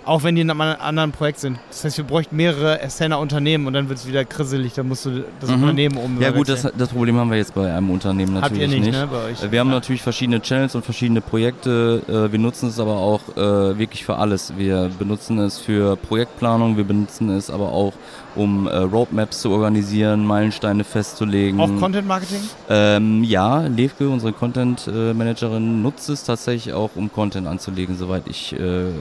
Auch 0.04 0.24
wenn 0.24 0.34
die 0.34 0.42
in 0.42 0.50
einem 0.50 0.62
anderen 0.62 1.12
Projekt 1.12 1.40
sind. 1.40 1.60
Das 1.70 1.84
heißt, 1.84 1.98
wir 1.98 2.06
bräuchten 2.06 2.36
mehrere 2.36 2.84
Asana-Unternehmen 2.84 3.68
und 3.68 3.74
dann 3.74 3.88
wird 3.88 4.00
es 4.00 4.08
wieder 4.08 4.26
krisselig, 4.26 4.74
dann 4.74 4.88
musst 4.88 5.06
du 5.06 5.24
das 5.40 5.50
mhm. 5.50 5.62
Unternehmen 5.62 5.98
um. 5.98 6.20
Ja 6.20 6.32
gut, 6.32 6.50
das, 6.50 6.68
das, 6.76 6.90
Problem 6.90 7.18
haben 7.18 7.30
wir 7.30 7.38
jetzt 7.38 7.54
bei 7.54 7.72
einem 7.72 7.92
Unternehmen 7.92 8.34
natürlich 8.34 8.64
Habt 8.64 8.74
ihr 8.74 8.80
nicht. 8.80 8.88
nicht. 8.88 9.00
Ne, 9.00 9.08
bei 9.08 9.32
euch? 9.32 9.52
Wir 9.52 9.60
haben 9.60 9.70
ja. 9.70 9.76
natürlich 9.76 10.02
verschiedene 10.02 10.42
Channels 10.42 10.74
und 10.74 10.84
verschiedene 10.84 11.22
Projekte. 11.22 12.02
Äh, 12.08 12.32
wir 12.32 12.40
nutzen 12.40 12.70
es 12.70 12.80
aber 12.80 12.98
auch 12.98 13.22
äh, 13.36 13.78
wirklich 13.78 14.04
für 14.04 14.16
alles. 14.16 14.54
Wir 14.58 14.90
benutzen 14.98 15.38
es 15.38 15.60
für 15.60 15.96
Projektplanung, 15.98 16.78
wir 16.78 16.84
benutzen 16.84 17.30
es 17.30 17.52
aber 17.52 17.72
auch 17.72 17.94
um 18.34 18.66
äh, 18.66 18.76
Roadmaps 18.78 19.42
zu 19.42 19.52
organisieren, 19.52 20.26
Meilensteine 20.26 20.84
festzulegen. 20.84 21.60
Auch 21.60 21.80
Content 21.80 22.08
Marketing? 22.08 22.40
Ähm, 22.70 23.24
ja, 23.24 23.68
Levke, 23.68 24.10
unsere 24.10 24.34
Content 24.34 24.88
Managerin, 24.88 25.82
nutzt 25.82 26.10
es 26.10 26.24
tatsächlich 26.24 26.74
auch, 26.74 26.92
um 26.96 27.12
Content 27.12 27.46
anzulegen, 27.46 27.98
soweit 27.98 28.24
ich, 28.28 28.56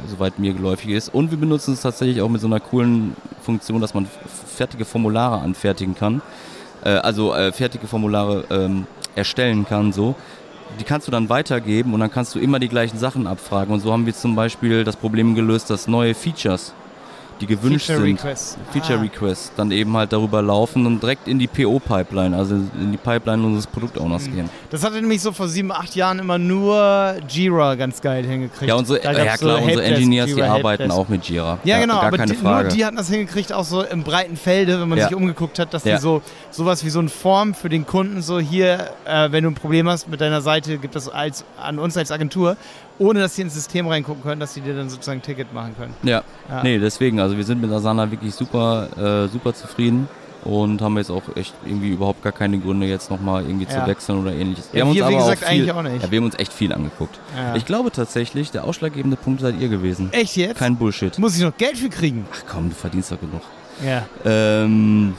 soweit 0.08 0.38
mir 0.38 0.52
geläufig 0.52 0.89
ist. 0.92 1.12
Und 1.12 1.30
wir 1.30 1.38
benutzen 1.38 1.74
es 1.74 1.82
tatsächlich 1.82 2.20
auch 2.22 2.28
mit 2.28 2.40
so 2.40 2.46
einer 2.46 2.60
coolen 2.60 3.16
Funktion, 3.42 3.80
dass 3.80 3.94
man 3.94 4.06
fertige 4.56 4.84
Formulare 4.84 5.40
anfertigen 5.40 5.94
kann. 5.94 6.22
Äh, 6.84 6.90
also 6.90 7.34
äh, 7.34 7.52
fertige 7.52 7.86
Formulare 7.86 8.44
ähm, 8.50 8.86
erstellen 9.14 9.66
kann, 9.66 9.92
so 9.92 10.14
die 10.78 10.84
kannst 10.84 11.06
du 11.08 11.10
dann 11.10 11.28
weitergeben 11.28 11.94
und 11.94 12.00
dann 12.00 12.10
kannst 12.10 12.34
du 12.34 12.38
immer 12.38 12.58
die 12.58 12.68
gleichen 12.68 12.98
Sachen 12.98 13.26
abfragen. 13.26 13.74
Und 13.74 13.80
so 13.80 13.92
haben 13.92 14.06
wir 14.06 14.14
zum 14.14 14.36
Beispiel 14.36 14.84
das 14.84 14.96
Problem 14.96 15.34
gelöst, 15.34 15.70
dass 15.70 15.88
neue 15.88 16.14
Features 16.14 16.74
die 17.40 17.46
gewünscht 17.46 17.86
Feature 17.86 18.06
sind, 18.06 18.18
Requests. 18.18 18.58
Feature 18.72 18.98
ah. 18.98 19.02
Requests, 19.02 19.52
dann 19.56 19.70
eben 19.70 19.96
halt 19.96 20.12
darüber 20.12 20.42
laufen 20.42 20.86
und 20.86 21.02
direkt 21.02 21.26
in 21.26 21.38
die 21.38 21.46
PO-Pipeline, 21.46 22.36
also 22.36 22.54
in 22.54 22.92
die 22.92 22.98
Pipeline 22.98 23.44
unseres 23.44 23.66
Produktowners 23.66 24.28
mhm. 24.28 24.34
gehen. 24.34 24.50
Das 24.70 24.84
hatte 24.84 24.96
nämlich 24.96 25.22
so 25.22 25.32
vor 25.32 25.48
sieben, 25.48 25.72
acht 25.72 25.94
Jahren 25.96 26.18
immer 26.18 26.38
nur 26.38 27.14
Jira 27.28 27.74
ganz 27.74 28.00
geil 28.00 28.24
hingekriegt. 28.24 28.68
Ja, 28.68 28.74
unsere, 28.74 29.02
ja 29.02 29.36
klar, 29.36 29.58
so 29.58 29.64
unsere 29.64 29.82
Engineers, 29.82 30.30
Jira, 30.30 30.46
die 30.46 30.50
arbeiten 30.50 30.90
auch 30.90 31.08
mit 31.08 31.24
Jira. 31.24 31.58
Ja, 31.64 31.76
ja 31.76 31.80
genau, 31.80 32.00
aber 32.00 32.18
die, 32.18 32.36
nur 32.36 32.64
die 32.64 32.84
hatten 32.84 32.96
das 32.96 33.08
hingekriegt, 33.08 33.52
auch 33.52 33.64
so 33.64 33.82
im 33.82 34.02
breiten 34.02 34.36
Felde, 34.36 34.80
wenn 34.80 34.88
man 34.88 34.98
ja. 34.98 35.08
sich 35.08 35.16
umgeguckt 35.16 35.58
hat, 35.58 35.72
dass 35.72 35.82
die 35.82 35.96
so 35.96 36.22
sowas 36.50 36.84
wie 36.84 36.90
so 36.90 36.98
eine 36.98 37.08
Form 37.08 37.54
für 37.54 37.68
den 37.68 37.86
Kunden, 37.86 38.22
so 38.22 38.38
hier, 38.38 38.90
äh, 39.04 39.32
wenn 39.32 39.44
du 39.44 39.50
ein 39.50 39.54
Problem 39.54 39.88
hast 39.88 40.08
mit 40.08 40.20
deiner 40.20 40.40
Seite, 40.40 40.78
gibt 40.78 40.94
das 40.94 41.08
als, 41.08 41.44
an 41.60 41.78
uns 41.78 41.96
als 41.96 42.10
Agentur 42.12 42.56
ohne 43.00 43.20
dass 43.20 43.34
sie 43.34 43.42
ins 43.42 43.54
System 43.54 43.88
reingucken 43.88 44.22
können, 44.22 44.40
dass 44.40 44.54
sie 44.54 44.60
dir 44.60 44.76
dann 44.76 44.88
sozusagen 44.88 45.18
ein 45.18 45.22
Ticket 45.22 45.52
machen 45.52 45.74
können. 45.76 45.94
Ja, 46.02 46.22
ja. 46.48 46.62
nee, 46.62 46.78
deswegen, 46.78 47.18
also 47.18 47.36
wir 47.36 47.44
sind 47.44 47.60
mit 47.60 47.72
Asana 47.72 48.10
wirklich 48.10 48.34
super, 48.34 49.24
äh, 49.24 49.28
super 49.28 49.54
zufrieden 49.54 50.08
und 50.44 50.80
haben 50.82 50.96
jetzt 50.98 51.10
auch 51.10 51.22
echt 51.34 51.54
irgendwie 51.64 51.90
überhaupt 51.90 52.22
gar 52.22 52.32
keine 52.32 52.58
Gründe 52.58 52.86
jetzt 52.86 53.10
nochmal 53.10 53.44
irgendwie 53.44 53.64
ja. 53.64 53.82
zu 53.82 53.86
wechseln 53.86 54.20
oder 54.20 54.32
ähnliches. 54.32 54.68
Wir 54.72 54.80
ja, 54.80 54.84
haben 54.84 54.92
uns 54.92 55.02
aber 55.02 55.16
gesagt, 55.16 55.44
auch 55.44 55.48
viel, 55.48 55.70
auch 55.70 55.84
ja, 55.84 56.10
wir 56.10 56.18
haben 56.18 56.24
uns 56.24 56.38
echt 56.38 56.52
viel 56.52 56.72
angeguckt. 56.72 57.18
Ja. 57.36 57.56
Ich 57.56 57.64
glaube 57.64 57.90
tatsächlich, 57.90 58.50
der 58.50 58.64
ausschlaggebende 58.64 59.16
Punkt 59.16 59.40
seid 59.40 59.58
ihr 59.58 59.68
gewesen. 59.68 60.12
Echt 60.12 60.36
jetzt? 60.36 60.58
Kein 60.58 60.76
Bullshit. 60.76 61.18
Muss 61.18 61.36
ich 61.36 61.42
noch 61.42 61.56
Geld 61.56 61.78
für 61.78 61.88
kriegen? 61.88 62.26
Ach 62.32 62.44
komm, 62.46 62.68
du 62.68 62.74
verdienst 62.74 63.12
doch 63.12 63.20
genug. 63.20 63.42
Ja. 63.84 64.06
Ähm, 64.26 65.14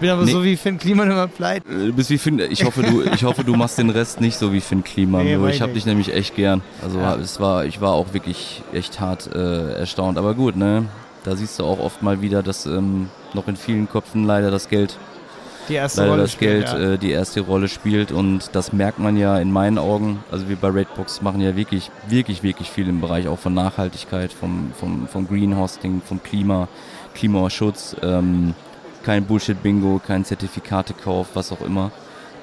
bin 0.00 0.10
aber 0.10 0.24
nee. 0.24 0.32
so 0.32 0.42
wie 0.42 0.56
Finn 0.56 0.78
Kliman 0.78 1.10
immer 1.10 1.28
pleite. 1.28 1.68
Du 1.68 1.92
bist 1.92 2.10
wie 2.10 2.18
Finn, 2.18 2.38
ich 2.38 2.64
hoffe, 2.64 2.82
du, 2.82 3.02
ich 3.02 3.22
hoffe, 3.24 3.44
du 3.44 3.54
machst 3.54 3.78
den 3.78 3.90
Rest 3.90 4.20
nicht 4.20 4.36
so 4.36 4.52
wie 4.52 4.60
Finn 4.60 4.82
Kliman. 4.82 5.24
Nee, 5.24 5.50
ich 5.50 5.62
habe 5.62 5.72
dich 5.72 5.86
nämlich 5.86 6.12
echt 6.12 6.34
gern. 6.34 6.62
Also 6.82 6.98
ja. 6.98 7.14
es 7.16 7.38
war, 7.38 7.64
ich 7.64 7.80
war 7.80 7.92
auch 7.92 8.12
wirklich 8.12 8.62
echt 8.72 8.98
hart 9.00 9.30
äh, 9.34 9.72
erstaunt. 9.74 10.18
Aber 10.18 10.34
gut, 10.34 10.56
ne? 10.56 10.86
Da 11.24 11.36
siehst 11.36 11.58
du 11.58 11.64
auch 11.64 11.78
oft 11.78 12.02
mal 12.02 12.22
wieder, 12.22 12.42
dass 12.42 12.66
ähm, 12.66 13.10
noch 13.34 13.46
in 13.46 13.56
vielen 13.56 13.88
Köpfen 13.88 14.24
leider 14.24 14.50
das 14.50 14.68
Geld 14.68 14.98
die 15.68 15.74
erste 15.74 16.00
leider 16.00 16.12
Rolle 16.12 16.22
das 16.22 16.32
spielt, 16.32 16.66
Geld 16.66 16.80
ja. 16.82 16.92
äh, 16.92 16.98
die 16.98 17.10
erste 17.10 17.40
Rolle 17.42 17.68
spielt 17.68 18.10
und 18.10 18.50
das 18.54 18.72
merkt 18.72 18.98
man 18.98 19.16
ja 19.16 19.38
in 19.38 19.52
meinen 19.52 19.78
Augen. 19.78 20.24
Also 20.30 20.48
wir 20.48 20.56
bei 20.56 20.68
Raidbox 20.68 21.22
machen 21.22 21.40
ja 21.40 21.56
wirklich, 21.56 21.90
wirklich, 22.08 22.42
wirklich 22.42 22.70
viel 22.70 22.88
im 22.88 23.00
Bereich 23.00 23.28
auch 23.28 23.38
von 23.38 23.54
Nachhaltigkeit, 23.54 24.32
vom, 24.32 24.72
vom, 24.78 25.06
vom 25.06 25.28
Greenhosting, 25.28 26.00
vom 26.04 26.22
Klima, 26.22 26.68
Klimaschutz. 27.14 27.96
Ähm, 28.02 28.54
kein 29.02 29.24
Bullshit-Bingo, 29.24 30.00
kein 30.06 30.24
Zertifikatekauf, 30.24 31.28
was 31.34 31.52
auch 31.52 31.60
immer. 31.60 31.90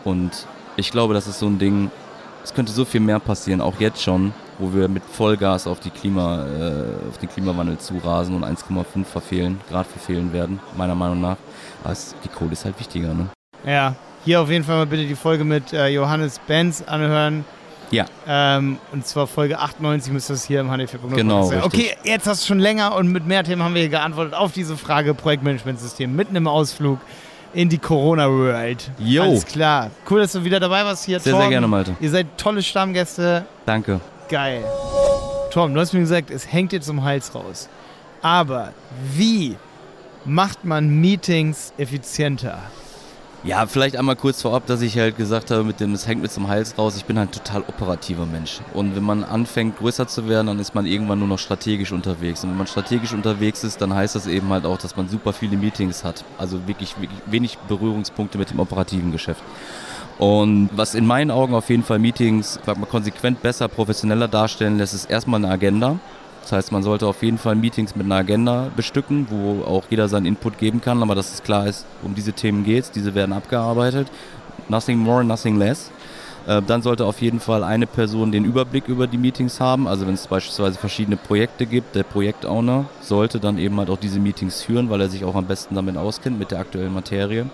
Und 0.03 0.47
ich 0.75 0.91
glaube, 0.91 1.13
das 1.13 1.27
ist 1.27 1.39
so 1.39 1.47
ein 1.47 1.59
Ding, 1.59 1.91
es 2.43 2.53
könnte 2.53 2.71
so 2.71 2.85
viel 2.85 3.01
mehr 3.01 3.19
passieren, 3.19 3.61
auch 3.61 3.79
jetzt 3.79 4.01
schon, 4.01 4.33
wo 4.57 4.73
wir 4.73 4.87
mit 4.87 5.03
Vollgas 5.03 5.67
auf, 5.67 5.79
die 5.79 5.89
Klima, 5.89 6.45
äh, 6.45 7.09
auf 7.09 7.17
den 7.17 7.29
Klimawandel 7.29 7.77
zurasen 7.77 8.35
und 8.35 8.43
1,5 8.43 9.05
verfehlen, 9.05 9.59
Grad 9.69 9.87
verfehlen 9.87 10.33
werden, 10.33 10.59
meiner 10.77 10.95
Meinung 10.95 11.21
nach. 11.21 11.37
Aber 11.83 11.93
es, 11.93 12.15
die 12.23 12.29
Kohle 12.29 12.53
ist 12.53 12.65
halt 12.65 12.79
wichtiger, 12.79 13.13
ne? 13.13 13.27
Ja, 13.65 13.95
hier 14.23 14.41
auf 14.41 14.49
jeden 14.49 14.63
Fall 14.63 14.77
mal 14.77 14.85
bitte 14.85 15.05
die 15.05 15.15
Folge 15.15 15.43
mit 15.43 15.73
äh, 15.73 15.87
Johannes 15.87 16.39
Benz 16.39 16.81
anhören. 16.81 17.43
Ja. 17.91 18.05
Ähm, 18.27 18.77
und 18.91 19.07
zwar 19.07 19.27
Folge 19.27 19.59
98 19.59 20.11
müsste 20.11 20.33
das 20.33 20.43
hier 20.45 20.59
im 20.59 20.69
Handy 20.69 20.85
4.0 20.85 21.15
Genau. 21.15 21.43
Sein. 21.43 21.63
Okay, 21.63 21.91
jetzt 22.03 22.27
hast 22.27 22.43
du 22.43 22.47
schon 22.47 22.59
länger 22.59 22.95
und 22.95 23.11
mit 23.11 23.25
mehr 23.25 23.43
Themen 23.43 23.63
haben 23.63 23.73
wir 23.73 23.81
hier 23.81 23.89
geantwortet 23.89 24.33
auf 24.33 24.51
diese 24.51 24.75
Frage 24.77 25.13
Projektmanagementsystem 25.13 26.13
mitten 26.13 26.35
im 26.35 26.47
Ausflug 26.47 26.99
in 27.53 27.69
die 27.69 27.77
Corona-World. 27.77 28.91
Jo. 28.99 29.23
Alles 29.23 29.45
klar. 29.45 29.89
Cool, 30.09 30.19
dass 30.19 30.33
du 30.33 30.43
wieder 30.43 30.59
dabei 30.59 30.83
warst 30.83 31.05
hier, 31.05 31.19
Sehr, 31.19 31.31
Tom. 31.31 31.41
sehr 31.41 31.49
gerne, 31.49 31.67
Malte. 31.67 31.95
Ihr 32.01 32.09
seid 32.09 32.27
tolle 32.37 32.61
Stammgäste. 32.61 33.45
Danke. 33.65 34.01
Geil. 34.29 34.63
Tom, 35.51 35.73
du 35.73 35.79
hast 35.79 35.93
mir 35.93 36.01
gesagt, 36.01 36.29
es 36.29 36.51
hängt 36.51 36.73
dir 36.73 36.81
zum 36.81 37.03
Hals 37.03 37.33
raus. 37.33 37.69
Aber 38.21 38.73
wie 39.15 39.55
macht 40.25 40.65
man 40.65 40.89
Meetings 40.99 41.71
effizienter? 41.77 42.59
Ja, 43.47 43.65
vielleicht 43.65 43.95
einmal 43.95 44.17
kurz 44.17 44.41
vorab, 44.41 44.65
dass 44.65 44.81
ich 44.81 44.97
halt 44.97 45.15
gesagt 45.15 45.51
habe, 45.51 45.63
mit 45.63 45.79
dem, 45.79 45.93
es 45.93 46.05
hängt 46.05 46.21
mir 46.21 46.27
zum 46.27 46.49
Hals 46.49 46.77
raus, 46.77 46.97
ich 46.97 47.05
bin 47.05 47.17
halt 47.17 47.29
ein 47.29 47.31
total 47.31 47.61
operativer 47.61 48.25
Mensch. 48.25 48.59
Und 48.73 48.93
wenn 48.97 49.03
man 49.03 49.23
anfängt, 49.23 49.77
größer 49.77 50.05
zu 50.05 50.27
werden, 50.27 50.47
dann 50.47 50.59
ist 50.59 50.75
man 50.75 50.85
irgendwann 50.85 51.19
nur 51.19 51.29
noch 51.29 51.39
strategisch 51.39 51.93
unterwegs. 51.93 52.43
Und 52.43 52.49
wenn 52.49 52.57
man 52.57 52.67
strategisch 52.67 53.13
unterwegs 53.13 53.63
ist, 53.63 53.79
dann 53.79 53.95
heißt 53.95 54.15
das 54.15 54.27
eben 54.27 54.49
halt 54.49 54.65
auch, 54.65 54.77
dass 54.77 54.97
man 54.97 55.07
super 55.07 55.31
viele 55.31 55.55
Meetings 55.55 56.03
hat. 56.03 56.25
Also 56.37 56.67
wirklich, 56.67 56.99
wirklich 56.99 57.21
wenig 57.25 57.57
Berührungspunkte 57.69 58.37
mit 58.37 58.49
dem 58.49 58.59
operativen 58.59 59.13
Geschäft. 59.13 59.41
Und 60.17 60.69
was 60.73 60.93
in 60.93 61.05
meinen 61.05 61.31
Augen 61.31 61.53
auf 61.53 61.69
jeden 61.69 61.83
Fall 61.83 61.99
Meetings, 61.99 62.59
sag 62.65 62.77
mal, 62.77 62.85
konsequent 62.85 63.41
besser, 63.41 63.69
professioneller 63.69 64.27
darstellen 64.27 64.77
lässt, 64.77 64.93
ist 64.93 65.09
erstmal 65.09 65.41
eine 65.41 65.53
Agenda. 65.53 65.99
Das 66.47 66.53
heißt, 66.53 66.71
man 66.71 66.81
sollte 66.81 67.05
auf 67.07 67.23
jeden 67.23 67.37
Fall 67.37 67.55
Meetings 67.55 67.93
mit 67.97 68.05
einer 68.05 68.15
Agenda 68.15 68.71
bestücken, 68.73 69.27
wo 69.29 69.65
auch 69.65 69.83
jeder 69.89 70.07
seinen 70.07 70.25
Input 70.25 70.57
geben 70.57 70.79
kann, 70.79 71.03
aber 71.03 71.13
dass 71.13 71.33
es 71.33 71.43
klar 71.43 71.67
ist, 71.67 71.85
um 72.03 72.15
diese 72.15 72.31
Themen 72.31 72.63
geht 72.63 72.85
es, 72.85 72.91
diese 72.91 73.13
werden 73.15 73.33
abgearbeitet. 73.33 74.07
Nothing 74.69 74.97
more, 74.97 75.25
nothing 75.25 75.57
less. 75.57 75.91
Äh, 76.47 76.61
dann 76.65 76.81
sollte 76.81 77.03
auf 77.03 77.21
jeden 77.21 77.41
Fall 77.41 77.65
eine 77.65 77.85
Person 77.85 78.31
den 78.31 78.45
Überblick 78.45 78.87
über 78.87 79.07
die 79.07 79.17
Meetings 79.17 79.59
haben. 79.59 79.89
Also 79.89 80.07
wenn 80.07 80.13
es 80.13 80.25
beispielsweise 80.25 80.79
verschiedene 80.79 81.17
Projekte 81.17 81.65
gibt, 81.65 81.95
der 81.95 82.03
Projektowner 82.03 82.85
sollte 83.01 83.41
dann 83.41 83.57
eben 83.57 83.77
halt 83.77 83.89
auch 83.89 83.99
diese 83.99 84.21
Meetings 84.21 84.61
führen, 84.61 84.89
weil 84.89 85.01
er 85.01 85.09
sich 85.09 85.25
auch 85.25 85.35
am 85.35 85.47
besten 85.47 85.75
damit 85.75 85.97
auskennt, 85.97 86.39
mit 86.39 86.51
der 86.51 86.59
aktuellen 86.59 86.93
Materie. 86.93 87.47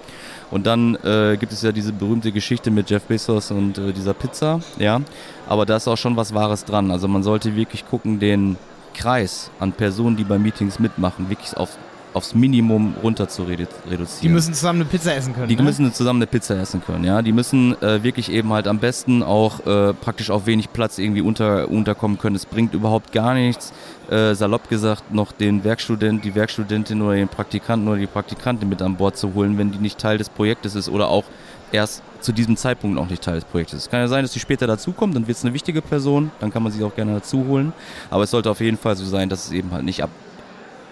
Und 0.52 0.68
dann 0.68 1.00
äh, 1.04 1.36
gibt 1.40 1.52
es 1.52 1.64
ja 1.64 1.72
diese 1.72 1.94
berühmte 1.94 2.32
Geschichte 2.32 2.70
mit 2.70 2.92
Jeff 2.92 3.06
Bezos 3.06 3.50
und 3.50 3.80
äh, 3.80 3.92
dieser 3.92 4.14
Pizza, 4.14 4.60
ja. 4.78 5.02
Aber 5.50 5.66
da 5.66 5.78
ist 5.78 5.88
auch 5.88 5.98
schon 5.98 6.16
was 6.16 6.36
Wahres 6.36 6.64
dran. 6.64 6.92
Also 6.92 7.08
man 7.08 7.24
sollte 7.24 7.56
wirklich 7.56 7.88
gucken, 7.88 8.20
den 8.20 8.56
Kreis 8.94 9.52
an 9.60 9.72
Personen, 9.72 10.16
die 10.16 10.24
bei 10.24 10.38
Meetings 10.38 10.80
mitmachen, 10.80 11.30
wirklich 11.30 11.56
auf, 11.58 11.78
aufs 12.14 12.36
Minimum 12.36 12.96
runter 13.02 13.28
zu 13.28 13.44
redu 13.44 13.66
reduzieren. 13.90 14.22
Die 14.22 14.30
müssen 14.30 14.54
zusammen 14.54 14.82
eine 14.82 14.90
Pizza 14.90 15.16
essen 15.16 15.34
können. 15.34 15.48
Die 15.48 15.56
ne? 15.56 15.64
müssen 15.64 15.92
zusammen 15.94 16.20
eine 16.20 16.28
Pizza 16.28 16.56
essen 16.56 16.84
können, 16.84 17.04
ja. 17.04 17.22
Die 17.22 17.32
müssen 17.32 17.82
äh, 17.82 18.04
wirklich 18.04 18.32
eben 18.32 18.54
halt 18.54 18.68
am 18.68 18.80
besten 18.80 19.24
auch 19.24 19.66
äh, 19.66 19.94
praktisch 19.94 20.30
auf 20.30 20.46
wenig 20.46 20.72
Platz 20.72 20.98
irgendwie 20.98 21.22
unter, 21.22 21.70
unterkommen 21.70 22.18
können. 22.18 22.36
Es 22.36 22.46
bringt 22.46 22.74
überhaupt 22.74 23.12
gar 23.12 23.34
nichts, 23.34 23.74
äh, 24.10 24.36
salopp 24.36 24.70
gesagt, 24.70 25.14
noch 25.14 25.32
den 25.32 25.64
Werkstudent, 25.64 26.24
die 26.24 26.36
Werkstudentin 26.36 27.02
oder 27.02 27.16
den 27.16 27.30
Praktikanten 27.30 27.88
oder 27.88 27.98
die 27.98 28.08
Praktikantin 28.08 28.70
mit 28.70 28.82
an 28.82 28.96
Bord 28.96 29.18
zu 29.18 29.34
holen, 29.34 29.58
wenn 29.58 29.72
die 29.72 29.80
nicht 29.80 29.98
Teil 29.98 30.18
des 30.18 30.30
Projektes 30.30 30.76
ist 30.76 30.90
oder 30.90 31.08
auch 31.08 31.26
erst 31.74 32.04
zu 32.22 32.32
diesem 32.32 32.56
Zeitpunkt 32.56 32.96
noch 32.96 33.10
nicht 33.10 33.22
Teil 33.22 33.36
des 33.36 33.46
Projektes. 33.46 33.80
Es 33.80 33.90
kann 33.90 34.00
ja 34.00 34.08
sein, 34.08 34.24
dass 34.24 34.32
sie 34.32 34.40
später 34.40 34.68
dazukommt, 34.68 35.16
dann 35.16 35.28
wird 35.28 35.38
es 35.38 35.44
eine 35.44 35.54
wichtige 35.54 35.82
Person, 35.82 36.32
dann 36.40 36.54
kann 36.54 36.64
man 36.64 36.72
sie 36.72 36.84
auch 36.84 36.96
gerne 36.96 37.16
dazu 37.16 37.46
holen. 37.48 37.74
Aber 38.10 38.24
es 38.24 38.32
sollte 38.32 38.50
auf 38.50 38.62
jeden 38.62 38.78
Fall 38.78 38.96
so 38.96 39.06
sein, 39.06 39.28
dass 39.28 39.48
es 39.48 39.52
eben 39.52 39.72
halt 39.72 39.84
nicht 39.84 40.02
ab, 40.04 40.10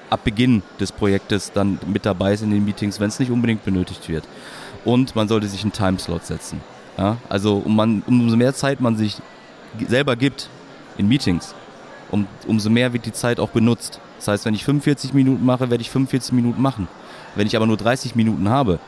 ab 0.09 0.23
Beginn 0.23 0.63
des 0.79 0.91
Projektes 0.91 1.53
dann 1.53 1.79
mit 1.85 2.05
dabei 2.05 2.33
ist 2.33 2.41
in 2.41 2.51
den 2.51 2.65
Meetings, 2.65 2.99
wenn 2.99 3.07
es 3.07 3.19
nicht 3.19 3.31
unbedingt 3.31 3.63
benötigt 3.63 4.09
wird. 4.09 4.25
Und 4.83 5.15
man 5.15 5.27
sollte 5.27 5.47
sich 5.47 5.61
einen 5.61 5.71
Timeslot 5.71 6.25
setzen. 6.25 6.59
Ja? 6.97 7.17
Also 7.29 7.61
um 7.63 7.75
man, 7.75 8.01
umso 8.07 8.35
mehr 8.35 8.53
Zeit 8.53 8.81
man 8.81 8.97
sich 8.97 9.17
selber 9.87 10.15
gibt 10.15 10.49
in 10.97 11.07
Meetings, 11.07 11.53
um, 12.09 12.27
umso 12.47 12.69
mehr 12.69 12.91
wird 12.91 13.05
die 13.05 13.13
Zeit 13.13 13.39
auch 13.39 13.49
benutzt. 13.49 14.01
Das 14.17 14.27
heißt, 14.27 14.45
wenn 14.45 14.53
ich 14.53 14.65
45 14.65 15.13
Minuten 15.13 15.45
mache, 15.45 15.69
werde 15.69 15.81
ich 15.81 15.91
45 15.91 16.33
Minuten 16.33 16.61
machen. 16.61 16.87
Wenn 17.35 17.47
ich 17.47 17.55
aber 17.55 17.65
nur 17.65 17.77
30 17.77 18.15
Minuten 18.15 18.49
habe, 18.49 18.79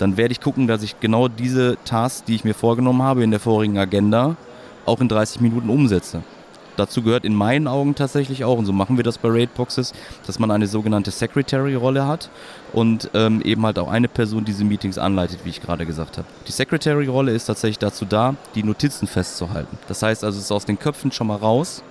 dann 0.00 0.16
werde 0.16 0.32
ich 0.32 0.40
gucken, 0.40 0.66
dass 0.66 0.82
ich 0.82 0.98
genau 0.98 1.28
diese 1.28 1.76
Tasks, 1.84 2.24
die 2.24 2.34
ich 2.34 2.44
mir 2.44 2.54
vorgenommen 2.54 3.02
habe 3.02 3.22
in 3.22 3.30
der 3.30 3.38
vorigen 3.38 3.76
Agenda, 3.76 4.36
auch 4.86 5.00
in 5.00 5.08
30 5.08 5.42
Minuten 5.42 5.68
umsetze. 5.68 6.22
Dazu 6.76 7.02
gehört 7.02 7.26
in 7.26 7.34
meinen 7.34 7.68
Augen 7.68 7.94
tatsächlich 7.94 8.42
auch, 8.44 8.56
und 8.56 8.64
so 8.64 8.72
machen 8.72 8.96
wir 8.96 9.04
das 9.04 9.18
bei 9.18 9.28
Raidboxes, 9.28 9.92
dass 10.26 10.38
man 10.38 10.50
eine 10.50 10.66
sogenannte 10.66 11.10
Secretary-Rolle 11.10 12.06
hat 12.06 12.30
und 12.72 13.10
ähm, 13.12 13.42
eben 13.42 13.66
halt 13.66 13.78
auch 13.78 13.90
eine 13.90 14.08
Person 14.08 14.46
diese 14.46 14.64
Meetings 14.64 14.96
anleitet, 14.96 15.40
wie 15.44 15.50
ich 15.50 15.60
gerade 15.60 15.84
gesagt 15.84 16.16
habe. 16.16 16.26
Die 16.48 16.52
Secretary-Rolle 16.52 17.32
ist 17.32 17.44
tatsächlich 17.44 17.78
dazu 17.78 18.06
da, 18.06 18.34
die 18.54 18.62
Notizen 18.62 19.06
festzuhalten. 19.06 19.76
Das 19.86 20.02
heißt 20.02 20.24
also, 20.24 20.38
es 20.38 20.44
ist 20.44 20.52
aus 20.52 20.64
den 20.64 20.78
Köpfen 20.78 21.12
schon 21.12 21.26
mal 21.26 21.36
raus, 21.36 21.82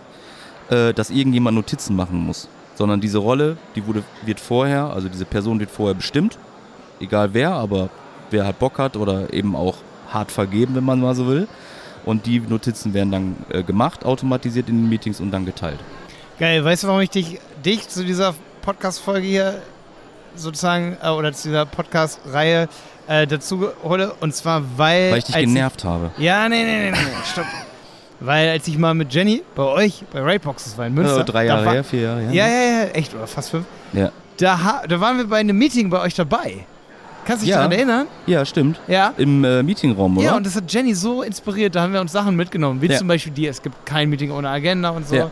äh, 0.71 0.95
dass 0.95 1.11
irgendjemand 1.11 1.55
Notizen 1.55 1.95
machen 1.95 2.17
muss. 2.17 2.47
Sondern 2.73 3.01
diese 3.01 3.19
Rolle, 3.19 3.57
die 3.75 3.85
wurde, 3.85 4.01
wird 4.25 4.39
vorher, 4.39 4.85
also 4.85 5.09
diese 5.09 5.25
Person 5.25 5.59
wird 5.59 5.69
vorher 5.69 5.93
bestimmt 5.93 6.39
egal 6.99 7.33
wer, 7.33 7.51
aber 7.51 7.89
wer 8.31 8.45
halt 8.45 8.59
Bock 8.59 8.77
hat 8.77 8.95
oder 8.95 9.33
eben 9.33 9.55
auch 9.55 9.75
hart 10.11 10.31
vergeben, 10.31 10.75
wenn 10.75 10.83
man 10.83 10.99
mal 10.99 11.15
so 11.15 11.27
will. 11.27 11.47
Und 12.05 12.25
die 12.25 12.39
Notizen 12.39 12.93
werden 12.93 13.11
dann 13.11 13.35
äh, 13.49 13.63
gemacht, 13.63 14.05
automatisiert 14.05 14.69
in 14.69 14.83
den 14.83 14.89
Meetings 14.89 15.19
und 15.19 15.31
dann 15.31 15.45
geteilt. 15.45 15.79
Geil, 16.39 16.63
weißt 16.63 16.83
du, 16.83 16.87
warum 16.87 17.01
ich 17.01 17.09
dich, 17.09 17.39
dich 17.63 17.87
zu 17.87 18.05
dieser 18.05 18.33
Podcast-Folge 18.61 19.27
hier 19.27 19.61
sozusagen 20.35 20.97
äh, 21.03 21.09
oder 21.09 21.33
zu 21.33 21.49
dieser 21.49 21.65
Podcast-Reihe 21.65 22.69
äh, 23.07 23.27
dazu 23.27 23.69
hole? 23.83 24.13
Und 24.21 24.33
zwar, 24.33 24.63
weil. 24.77 25.11
Weil 25.11 25.17
ich 25.19 25.25
dich 25.25 25.35
genervt 25.35 25.81
ich, 25.81 25.85
habe. 25.85 26.11
Ja, 26.17 26.47
nee, 26.47 26.63
nee, 26.63 26.89
nee, 26.89 26.91
nee, 26.91 26.97
stopp. 27.31 27.45
weil 28.21 28.49
als 28.49 28.67
ich 28.67 28.77
mal 28.77 28.93
mit 28.93 29.13
Jenny 29.13 29.43
bei 29.55 29.63
euch 29.63 30.03
bei 30.11 30.21
Raidboxes 30.21 30.77
war 30.77 30.87
in 30.87 30.93
Münster. 30.93 31.13
Also 31.17 31.31
drei 31.31 31.45
Jahre 31.45 31.65
war, 31.65 31.73
her, 31.73 31.83
vier 31.83 32.01
Jahre 32.01 32.21
her. 32.21 32.31
Ja, 32.31 32.47
ja, 32.47 32.83
ja, 32.83 32.89
echt, 32.91 33.13
oder 33.13 33.27
fast 33.27 33.49
fünf. 33.49 33.65
Ja. 33.93 34.11
Da, 34.37 34.83
da 34.87 35.01
waren 35.01 35.17
wir 35.17 35.27
bei 35.27 35.39
einem 35.39 35.57
Meeting 35.57 35.89
bei 35.89 35.99
euch 35.99 36.15
dabei. 36.15 36.65
Kannst 37.29 37.43
du 37.43 37.45
dich 37.45 37.51
ja. 37.51 37.57
daran 37.57 37.71
erinnern? 37.71 38.07
Ja, 38.25 38.43
stimmt. 38.43 38.79
Ja. 38.87 39.13
Im 39.15 39.43
äh, 39.43 39.61
Meetingraum, 39.61 40.17
oder? 40.17 40.25
Ja, 40.25 40.35
und 40.35 40.47
das 40.47 40.55
hat 40.55 40.73
Jenny 40.73 40.95
so 40.95 41.21
inspiriert. 41.21 41.75
Da 41.75 41.83
haben 41.83 41.93
wir 41.93 42.01
uns 42.01 42.11
Sachen 42.11 42.35
mitgenommen. 42.35 42.81
Wie 42.81 42.87
ja. 42.87 42.97
zum 42.97 43.07
Beispiel 43.07 43.31
die, 43.31 43.45
es 43.45 43.61
gibt 43.61 43.85
kein 43.85 44.09
Meeting 44.09 44.31
ohne 44.31 44.49
Agenda 44.49 44.89
und 44.89 45.07
so. 45.07 45.15
Ja. 45.15 45.31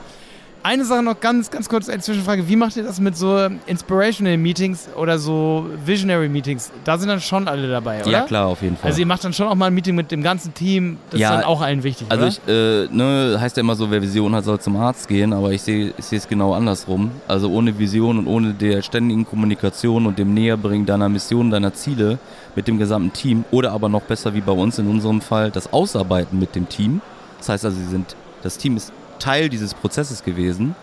Eine 0.68 0.84
Sache 0.84 1.02
noch 1.02 1.22
ganz, 1.22 1.50
ganz 1.50 1.70
kurz 1.70 1.88
als 1.88 2.04
Zwischenfrage. 2.04 2.50
Wie 2.50 2.58
macht 2.58 2.76
ihr 2.76 2.84
das 2.84 3.00
mit 3.00 3.16
so 3.16 3.48
Inspirational 3.68 4.36
Meetings 4.36 4.90
oder 4.98 5.18
so 5.18 5.66
Visionary 5.86 6.28
Meetings? 6.28 6.74
Da 6.84 6.98
sind 6.98 7.08
dann 7.08 7.22
schon 7.22 7.48
alle 7.48 7.70
dabei, 7.70 8.02
oder? 8.02 8.12
Ja, 8.12 8.22
klar, 8.24 8.48
auf 8.48 8.62
jeden 8.62 8.76
Fall. 8.76 8.90
Also 8.90 9.00
ihr 9.00 9.06
macht 9.06 9.24
dann 9.24 9.32
schon 9.32 9.48
auch 9.48 9.56
mal 9.56 9.68
ein 9.68 9.74
Meeting 9.74 9.96
mit 9.96 10.12
dem 10.12 10.22
ganzen 10.22 10.54
Team. 10.54 10.98
Das 11.10 11.22
ja, 11.22 11.30
ist 11.30 11.36
dann 11.38 11.46
auch 11.46 11.62
allen 11.62 11.84
wichtig, 11.84 12.08
Also 12.10 12.26
ich, 12.26 12.42
äh, 12.50 12.90
ne, 12.92 13.38
heißt 13.40 13.56
ja 13.56 13.62
immer 13.62 13.76
so, 13.76 13.90
wer 13.92 14.02
Vision 14.02 14.36
hat, 14.36 14.44
soll 14.44 14.60
zum 14.60 14.76
Arzt 14.76 15.08
gehen. 15.08 15.32
Aber 15.32 15.54
ich 15.54 15.62
sehe 15.62 15.94
es 15.98 16.28
genau 16.28 16.54
andersrum. 16.54 17.12
Also 17.30 17.50
ohne 17.50 17.80
Vision 17.80 18.20
und 18.20 18.28
ohne 18.28 18.54
der 18.54 18.82
ständigen 18.82 19.26
Kommunikation 19.26 20.06
und 20.06 20.20
dem 20.20 20.34
Näherbringen 20.34 20.86
deiner 20.86 21.08
Mission, 21.08 21.50
deiner 21.50 21.76
Ziele 21.76 22.20
mit 22.58 22.68
dem 22.68 22.78
gesamten 22.78 23.14
Team 23.14 23.46
oder 23.52 23.72
aber 23.72 23.88
noch 23.88 24.02
besser 24.02 24.34
wie 24.34 24.42
bei 24.42 24.52
uns 24.52 24.78
in 24.80 24.90
unserem 24.90 25.22
Fall 25.22 25.50
das 25.50 25.72
Ausarbeiten 25.72 26.38
mit 26.38 26.56
dem 26.56 26.68
Team. 26.68 27.00
Das 27.38 27.48
heißt 27.48 27.64
also, 27.64 27.78
sie 27.78 27.88
sind, 27.88 28.18
das 28.44 28.58
Team 28.58 28.76
ist 28.76 28.92
Teil 29.20 29.50
dieses 29.50 29.74
Prozesses 29.74 30.24
gewesen. 30.24 30.76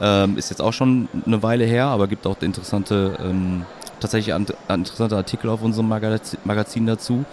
Ähm, 0.00 0.36
ist 0.36 0.50
jetzt 0.50 0.60
auch 0.60 0.72
schon 0.72 1.08
eine 1.24 1.42
Weile 1.42 1.64
her, 1.64 1.86
aber 1.86 2.06
gibt 2.06 2.26
auch 2.26 2.40
interessante, 2.42 3.16
ähm, 3.22 3.64
tatsächlich 3.98 4.34
an, 4.34 4.46
interessante 4.68 5.16
Artikel 5.16 5.48
auf 5.48 5.62
unserem 5.62 5.88
Magazin, 5.88 6.86
dazu. 6.86 7.24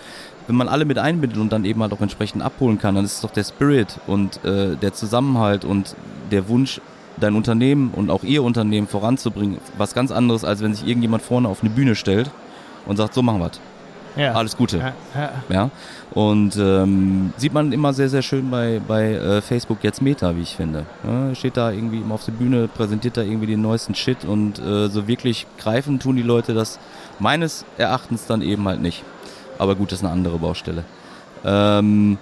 Wenn 0.48 0.56
man 0.56 0.68
alle 0.68 0.86
mit 0.86 0.98
einbindet 0.98 1.39
und 1.39 1.52
dann 1.52 1.66
eben 1.66 1.82
halt 1.82 1.94
auch 1.94 2.02
entsprechend 2.02 2.42
abholen 2.42 2.80
kann, 2.80 2.96
dann 2.96 3.06
ist 3.06 3.16
es 3.16 3.22
doch 3.22 3.32
der 3.32 3.44
Spirit 3.44 4.00
und 4.08 4.44
äh, 4.46 4.76
der 4.76 4.94
Zusammenhalt 4.94 5.66
und 5.66 5.96
der 6.32 6.48
Wunsch, 6.48 6.82
dein 7.18 7.36
Unternehmen 7.36 7.92
und 7.96 8.10
auch 8.10 8.24
ihr 8.24 8.44
Unternehmen 8.44 8.88
voranzubringen, 8.88 9.60
was 9.78 9.94
ganz 9.94 10.12
anderes, 10.12 10.44
als 10.44 10.62
wenn 10.62 10.74
sich 10.74 10.88
irgendjemand 10.88 11.22
vorne 11.22 11.48
auf 11.48 11.62
eine 11.62 11.70
Bühne 11.70 11.96
stellt 11.96 12.32
und 12.86 12.98
sagt, 12.98 13.13
so 13.13 13.22
machen 13.22 13.39
wir 13.39 13.52
ja. 14.15 14.34
Alles 14.34 14.56
Gute. 14.56 14.93
Ja, 15.15 15.32
ja. 15.49 15.69
Und 16.13 16.56
ähm, 16.58 17.34
sieht 17.38 17.54
man 17.54 17.71
immer 17.71 17.93
sehr, 17.93 18.10
sehr 18.10 18.21
schön 18.21 18.49
bei, 18.52 18.80
bei 18.88 19.13
äh, 19.13 19.41
Facebook 19.41 19.80
jetzt 19.84 20.02
Meta, 20.02 20.36
wie 20.36 20.41
ich 20.41 20.56
finde. 20.56 20.86
Ja, 21.04 21.34
steht 21.34 21.58
da 21.58 21.71
irgendwie 21.71 21.97
immer 21.97 22.15
auf 22.15 22.26
der 22.26 22.34
Bühne, 22.34 22.67
präsentiert 22.67 23.17
da 23.17 23.21
irgendwie 23.21 23.47
den 23.47 23.62
neuesten 23.62 23.95
Shit 23.95 24.23
und 24.26 24.60
äh, 24.60 24.89
so 24.89 25.08
wirklich 25.08 25.47
greifen 25.58 25.99
tun 25.99 26.15
die 26.15 26.21
Leute 26.21 26.54
das 26.54 26.80
meines 27.19 27.65
Erachtens 27.78 28.28
dann 28.28 28.41
eben 28.41 28.67
halt 28.67 28.82
nicht. 28.82 29.04
Aber 29.58 29.76
gut, 29.76 29.91
das 29.91 29.99
ist 29.99 30.06
eine 30.06 30.13
andere 30.13 30.38
Baustelle. 30.38 30.84
Ähm, 31.45 32.17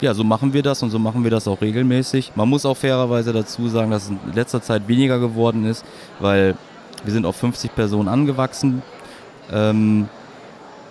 ja, 0.00 0.14
so 0.14 0.24
machen 0.24 0.52
wir 0.52 0.62
das 0.62 0.82
und 0.82 0.90
so 0.90 0.98
machen 0.98 1.24
wir 1.24 1.30
das 1.30 1.46
auch 1.46 1.60
regelmäßig. 1.60 2.32
Man 2.34 2.48
muss 2.48 2.64
auch 2.64 2.76
fairerweise 2.76 3.32
dazu 3.32 3.68
sagen, 3.68 3.90
dass 3.90 4.04
es 4.04 4.10
in 4.10 4.18
letzter 4.34 4.62
Zeit 4.62 4.88
weniger 4.88 5.18
geworden 5.18 5.64
ist, 5.66 5.84
weil 6.20 6.56
wir 7.04 7.12
sind 7.12 7.26
auf 7.26 7.36
50 7.36 7.74
Personen 7.74 8.08
angewachsen. 8.08 8.82
Ähm, 9.52 10.08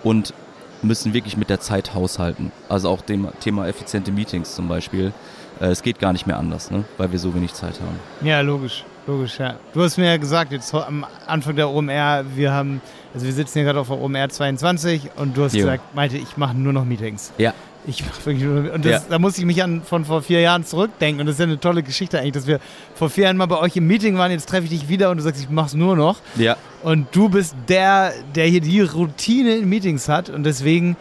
und 0.02 0.34
müssen 0.82 1.12
wirklich 1.12 1.36
mit 1.36 1.50
der 1.50 1.60
Zeit 1.60 1.94
haushalten. 1.94 2.52
Also 2.68 2.88
auch 2.88 3.02
dem 3.02 3.28
Thema 3.40 3.66
effiziente 3.68 4.12
Meetings 4.12 4.54
zum 4.54 4.68
Beispiel. 4.68 5.12
Äh, 5.60 5.66
es 5.66 5.82
geht 5.82 5.98
gar 5.98 6.12
nicht 6.12 6.26
mehr 6.26 6.38
anders, 6.38 6.70
ne? 6.70 6.84
weil 6.96 7.12
wir 7.12 7.18
so 7.18 7.34
wenig 7.34 7.52
Zeit 7.52 7.80
haben. 7.80 7.98
Ja, 8.26 8.40
logisch. 8.40 8.84
Logisch, 9.06 9.38
ja. 9.38 9.56
Du 9.72 9.82
hast 9.82 9.96
mir 9.96 10.06
ja 10.06 10.16
gesagt, 10.18 10.52
jetzt 10.52 10.74
am 10.74 11.06
Anfang 11.26 11.56
der 11.56 11.70
OMR, 11.70 12.24
wir 12.34 12.52
haben, 12.52 12.80
also 13.14 13.26
wir 13.26 13.32
sitzen 13.32 13.54
hier 13.54 13.64
gerade 13.64 13.80
auf 13.80 13.88
der 13.88 14.00
OMR 14.00 14.28
22 14.28 15.10
und 15.16 15.36
du 15.36 15.44
hast 15.44 15.54
jo. 15.54 15.60
gesagt, 15.60 15.94
meinte, 15.94 16.16
ich 16.16 16.36
mache 16.36 16.56
nur 16.56 16.72
noch 16.72 16.84
Meetings. 16.84 17.32
Ja. 17.38 17.54
Ich 17.86 18.04
mache 18.04 18.26
wirklich 18.26 18.44
nur 18.44 18.72
Und 18.74 18.84
das, 18.84 19.02
ja. 19.02 19.02
da 19.08 19.18
muss 19.18 19.38
ich 19.38 19.44
mich 19.44 19.62
an 19.62 19.82
von 19.82 20.04
vor 20.04 20.22
vier 20.22 20.40
Jahren 20.40 20.64
zurückdenken. 20.64 21.20
Und 21.20 21.26
das 21.26 21.36
ist 21.36 21.40
ja 21.40 21.46
eine 21.46 21.58
tolle 21.58 21.82
Geschichte 21.82 22.18
eigentlich, 22.18 22.32
dass 22.32 22.46
wir 22.46 22.60
vor 22.94 23.08
vier 23.08 23.24
Jahren 23.24 23.36
mal 23.36 23.46
bei 23.46 23.58
euch 23.58 23.76
im 23.76 23.86
Meeting 23.86 24.18
waren. 24.18 24.30
Jetzt 24.30 24.48
treffe 24.48 24.64
ich 24.64 24.70
dich 24.70 24.88
wieder 24.88 25.10
und 25.10 25.16
du 25.16 25.22
sagst, 25.22 25.40
ich 25.40 25.48
mach's 25.48 25.74
nur 25.74 25.96
noch. 25.96 26.18
Ja. 26.36 26.56
Und 26.82 27.08
du 27.12 27.28
bist 27.28 27.54
der, 27.68 28.12
der 28.34 28.46
hier 28.46 28.60
die 28.60 28.80
Routine 28.80 29.56
in 29.56 29.68
Meetings 29.68 30.08
hat. 30.08 30.28
Und 30.28 30.44
deswegen, 30.44 30.96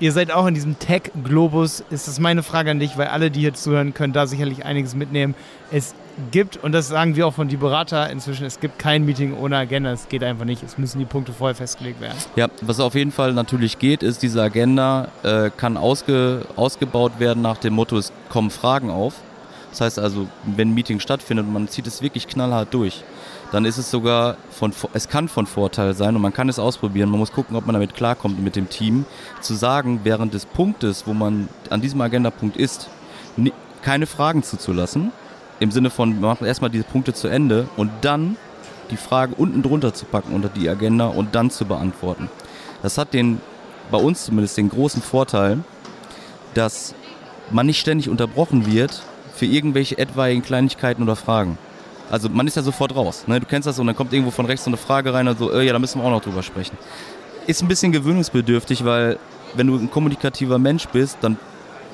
ihr 0.00 0.12
seid 0.12 0.30
auch 0.30 0.46
in 0.46 0.54
diesem 0.54 0.78
Tech-Globus. 0.78 1.84
Ist 1.90 2.08
das 2.08 2.18
meine 2.18 2.42
Frage 2.42 2.70
an 2.70 2.80
dich, 2.80 2.96
weil 2.96 3.08
alle, 3.08 3.30
die 3.30 3.40
hier 3.40 3.54
zuhören, 3.54 3.92
können 3.92 4.12
da 4.12 4.26
sicherlich 4.26 4.64
einiges 4.64 4.94
mitnehmen. 4.94 5.34
Es 5.70 5.94
gibt, 6.30 6.56
und 6.62 6.72
das 6.72 6.88
sagen 6.88 7.16
wir 7.16 7.26
auch 7.26 7.34
von 7.34 7.48
die 7.48 7.56
Berater 7.56 8.10
inzwischen, 8.10 8.44
es 8.44 8.60
gibt 8.60 8.78
kein 8.78 9.04
Meeting 9.04 9.36
ohne 9.36 9.56
Agenda. 9.56 9.92
Es 9.92 10.08
geht 10.08 10.22
einfach 10.22 10.44
nicht. 10.44 10.62
Es 10.62 10.78
müssen 10.78 10.98
die 10.98 11.04
Punkte 11.04 11.32
vorher 11.32 11.54
festgelegt 11.54 12.00
werden. 12.00 12.16
Ja, 12.36 12.48
was 12.60 12.80
auf 12.80 12.94
jeden 12.94 13.12
Fall 13.12 13.32
natürlich 13.32 13.78
geht, 13.78 14.02
ist, 14.02 14.22
diese 14.22 14.42
Agenda 14.42 15.08
äh, 15.22 15.50
kann 15.56 15.76
ausge, 15.76 16.46
ausgebaut 16.56 17.12
werden 17.18 17.42
nach 17.42 17.58
dem 17.58 17.74
Motto, 17.74 17.96
es 17.96 18.12
kommen 18.28 18.50
Fragen 18.50 18.90
auf. 18.90 19.14
Das 19.70 19.80
heißt 19.80 19.98
also, 19.98 20.28
wenn 20.44 20.70
ein 20.70 20.74
Meeting 20.74 21.00
stattfindet 21.00 21.46
und 21.46 21.52
man 21.54 21.68
zieht 21.68 21.86
es 21.86 22.02
wirklich 22.02 22.28
knallhart 22.28 22.74
durch, 22.74 23.02
dann 23.52 23.64
ist 23.64 23.78
es 23.78 23.90
sogar 23.90 24.36
von, 24.50 24.72
es 24.92 25.08
kann 25.08 25.28
von 25.28 25.46
Vorteil 25.46 25.94
sein 25.94 26.14
und 26.14 26.20
man 26.22 26.32
kann 26.32 26.48
es 26.50 26.58
ausprobieren. 26.58 27.08
Man 27.10 27.18
muss 27.18 27.32
gucken, 27.32 27.56
ob 27.56 27.64
man 27.66 27.72
damit 27.72 27.94
klarkommt 27.94 28.42
mit 28.42 28.54
dem 28.54 28.68
Team, 28.68 29.06
zu 29.40 29.54
sagen, 29.54 30.00
während 30.04 30.34
des 30.34 30.44
Punktes, 30.44 31.06
wo 31.06 31.14
man 31.14 31.48
an 31.70 31.80
diesem 31.80 32.00
Agendapunkt 32.02 32.56
ist, 32.56 32.88
keine 33.82 34.06
Fragen 34.06 34.42
zuzulassen, 34.42 35.10
im 35.62 35.70
Sinne 35.70 35.90
von, 35.90 36.20
wir 36.20 36.28
machen 36.28 36.46
erstmal 36.46 36.70
diese 36.70 36.84
Punkte 36.84 37.14
zu 37.14 37.28
Ende 37.28 37.68
und 37.76 37.90
dann 38.02 38.36
die 38.90 38.96
Frage 38.96 39.34
unten 39.36 39.62
drunter 39.62 39.94
zu 39.94 40.04
packen 40.04 40.34
unter 40.34 40.48
die 40.48 40.68
Agenda 40.68 41.06
und 41.06 41.34
dann 41.34 41.50
zu 41.50 41.64
beantworten. 41.64 42.28
Das 42.82 42.98
hat 42.98 43.14
den, 43.14 43.40
bei 43.90 43.98
uns 43.98 44.24
zumindest, 44.24 44.56
den 44.56 44.68
großen 44.68 45.00
Vorteil, 45.02 45.60
dass 46.54 46.94
man 47.50 47.66
nicht 47.66 47.80
ständig 47.80 48.08
unterbrochen 48.08 48.66
wird 48.70 49.02
für 49.34 49.46
irgendwelche 49.46 49.98
etwaigen 49.98 50.42
Kleinigkeiten 50.42 51.02
oder 51.02 51.16
Fragen. 51.16 51.58
Also 52.10 52.28
man 52.28 52.46
ist 52.46 52.56
ja 52.56 52.62
sofort 52.62 52.94
raus. 52.94 53.24
Ne? 53.26 53.40
Du 53.40 53.46
kennst 53.46 53.66
das 53.66 53.78
und 53.78 53.86
dann 53.86 53.96
kommt 53.96 54.12
irgendwo 54.12 54.30
von 54.30 54.46
rechts 54.46 54.64
so 54.64 54.70
eine 54.70 54.76
Frage 54.76 55.14
rein 55.14 55.28
und 55.28 55.38
so, 55.38 55.50
äh, 55.52 55.64
ja, 55.64 55.72
da 55.72 55.78
müssen 55.78 56.00
wir 56.00 56.06
auch 56.06 56.10
noch 56.10 56.20
drüber 56.22 56.42
sprechen. 56.42 56.76
Ist 57.46 57.62
ein 57.62 57.68
bisschen 57.68 57.92
gewöhnungsbedürftig, 57.92 58.84
weil 58.84 59.18
wenn 59.54 59.66
du 59.66 59.76
ein 59.76 59.90
kommunikativer 59.90 60.58
Mensch 60.58 60.86
bist, 60.88 61.18
dann 61.22 61.38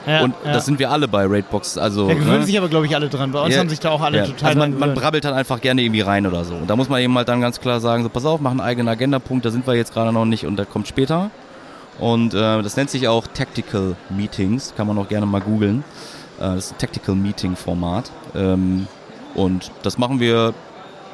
ja, 0.08 0.22
und 0.22 0.34
ja. 0.44 0.52
das 0.52 0.66
sind 0.66 0.78
wir 0.78 0.90
alle 0.90 1.06
bei 1.08 1.26
Raidbox. 1.26 1.78
Also, 1.78 2.08
da 2.08 2.14
gewöhnen 2.14 2.40
ne? 2.40 2.46
sich 2.46 2.56
aber, 2.56 2.68
glaube 2.68 2.86
ich, 2.86 2.94
alle 2.94 3.08
dran. 3.08 3.32
Bei 3.32 3.40
uns 3.42 3.54
ja, 3.54 3.60
haben 3.60 3.68
sich 3.68 3.80
da 3.80 3.90
auch 3.90 4.00
alle 4.00 4.24
total 4.24 4.48
also 4.48 4.58
man, 4.58 4.78
man 4.78 4.94
brabbelt 4.94 5.24
dann 5.24 5.34
einfach 5.34 5.60
gerne 5.60 5.82
irgendwie 5.82 6.00
rein 6.00 6.26
oder 6.26 6.44
so. 6.44 6.54
Und 6.54 6.68
da 6.68 6.76
muss 6.76 6.88
man 6.88 7.00
eben 7.00 7.16
halt 7.16 7.28
dann 7.28 7.40
ganz 7.40 7.60
klar 7.60 7.80
sagen, 7.80 8.02
so 8.02 8.08
pass 8.08 8.24
auf, 8.24 8.40
mach 8.40 8.50
einen 8.50 8.60
eigenen 8.60 8.88
Agendapunkt, 8.88 9.44
da 9.44 9.50
sind 9.50 9.66
wir 9.66 9.74
jetzt 9.74 9.92
gerade 9.92 10.12
noch 10.12 10.24
nicht 10.24 10.46
und 10.46 10.56
der 10.56 10.66
kommt 10.66 10.88
später. 10.88 11.30
Und 11.98 12.32
äh, 12.32 12.62
das 12.62 12.76
nennt 12.76 12.90
sich 12.90 13.08
auch 13.08 13.26
Tactical 13.26 13.96
Meetings, 14.08 14.74
kann 14.76 14.86
man 14.86 14.96
auch 14.98 15.08
gerne 15.08 15.26
mal 15.26 15.40
googeln. 15.40 15.84
Äh, 16.38 16.42
das 16.42 16.66
ist 16.66 16.72
ein 16.72 16.78
Tactical 16.78 17.14
Meeting 17.14 17.56
Format. 17.56 18.10
Ähm, 18.34 18.86
und 19.34 19.70
das 19.82 19.98
machen 19.98 20.20
wir 20.20 20.54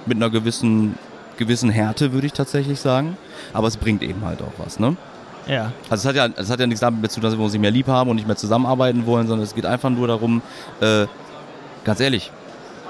mit 0.07 0.17
einer 0.19 0.31
gewissen, 0.31 0.99
gewissen 1.37 1.71
Härte, 1.71 2.13
würde 2.13 2.27
ich 2.27 2.33
tatsächlich 2.33 2.81
sagen. 2.81 3.17
Aber 3.53 3.69
es 3.69 3.77
bringt 3.77 4.03
eben 4.03 4.25
halt 4.25 4.43
auch 4.43 4.53
was, 4.59 4.79
ne? 4.79 4.97
Ja. 5.47 5.73
Also 5.91 6.03
es 6.03 6.05
hat 6.07 6.17
ja, 6.17 6.29
es 6.41 6.51
hat 6.51 6.61
ja 6.61 6.67
nichts 6.67 6.81
damit 6.81 7.11
zu 7.11 7.21
tun, 7.21 7.29
dass 7.29 7.39
wir 7.39 7.45
uns 7.45 7.53
nicht 7.53 7.63
mehr 7.63 7.71
lieb 7.71 7.87
haben 7.87 8.11
und 8.11 8.17
nicht 8.17 8.27
mehr 8.27 8.37
zusammenarbeiten 8.37 9.07
wollen, 9.07 9.27
sondern 9.27 9.45
es 9.45 9.55
geht 9.55 9.67
einfach 9.67 9.91
nur 9.91 10.09
darum, 10.09 10.43
äh, 10.81 11.07
ganz 11.85 12.01
ehrlich, 12.01 12.31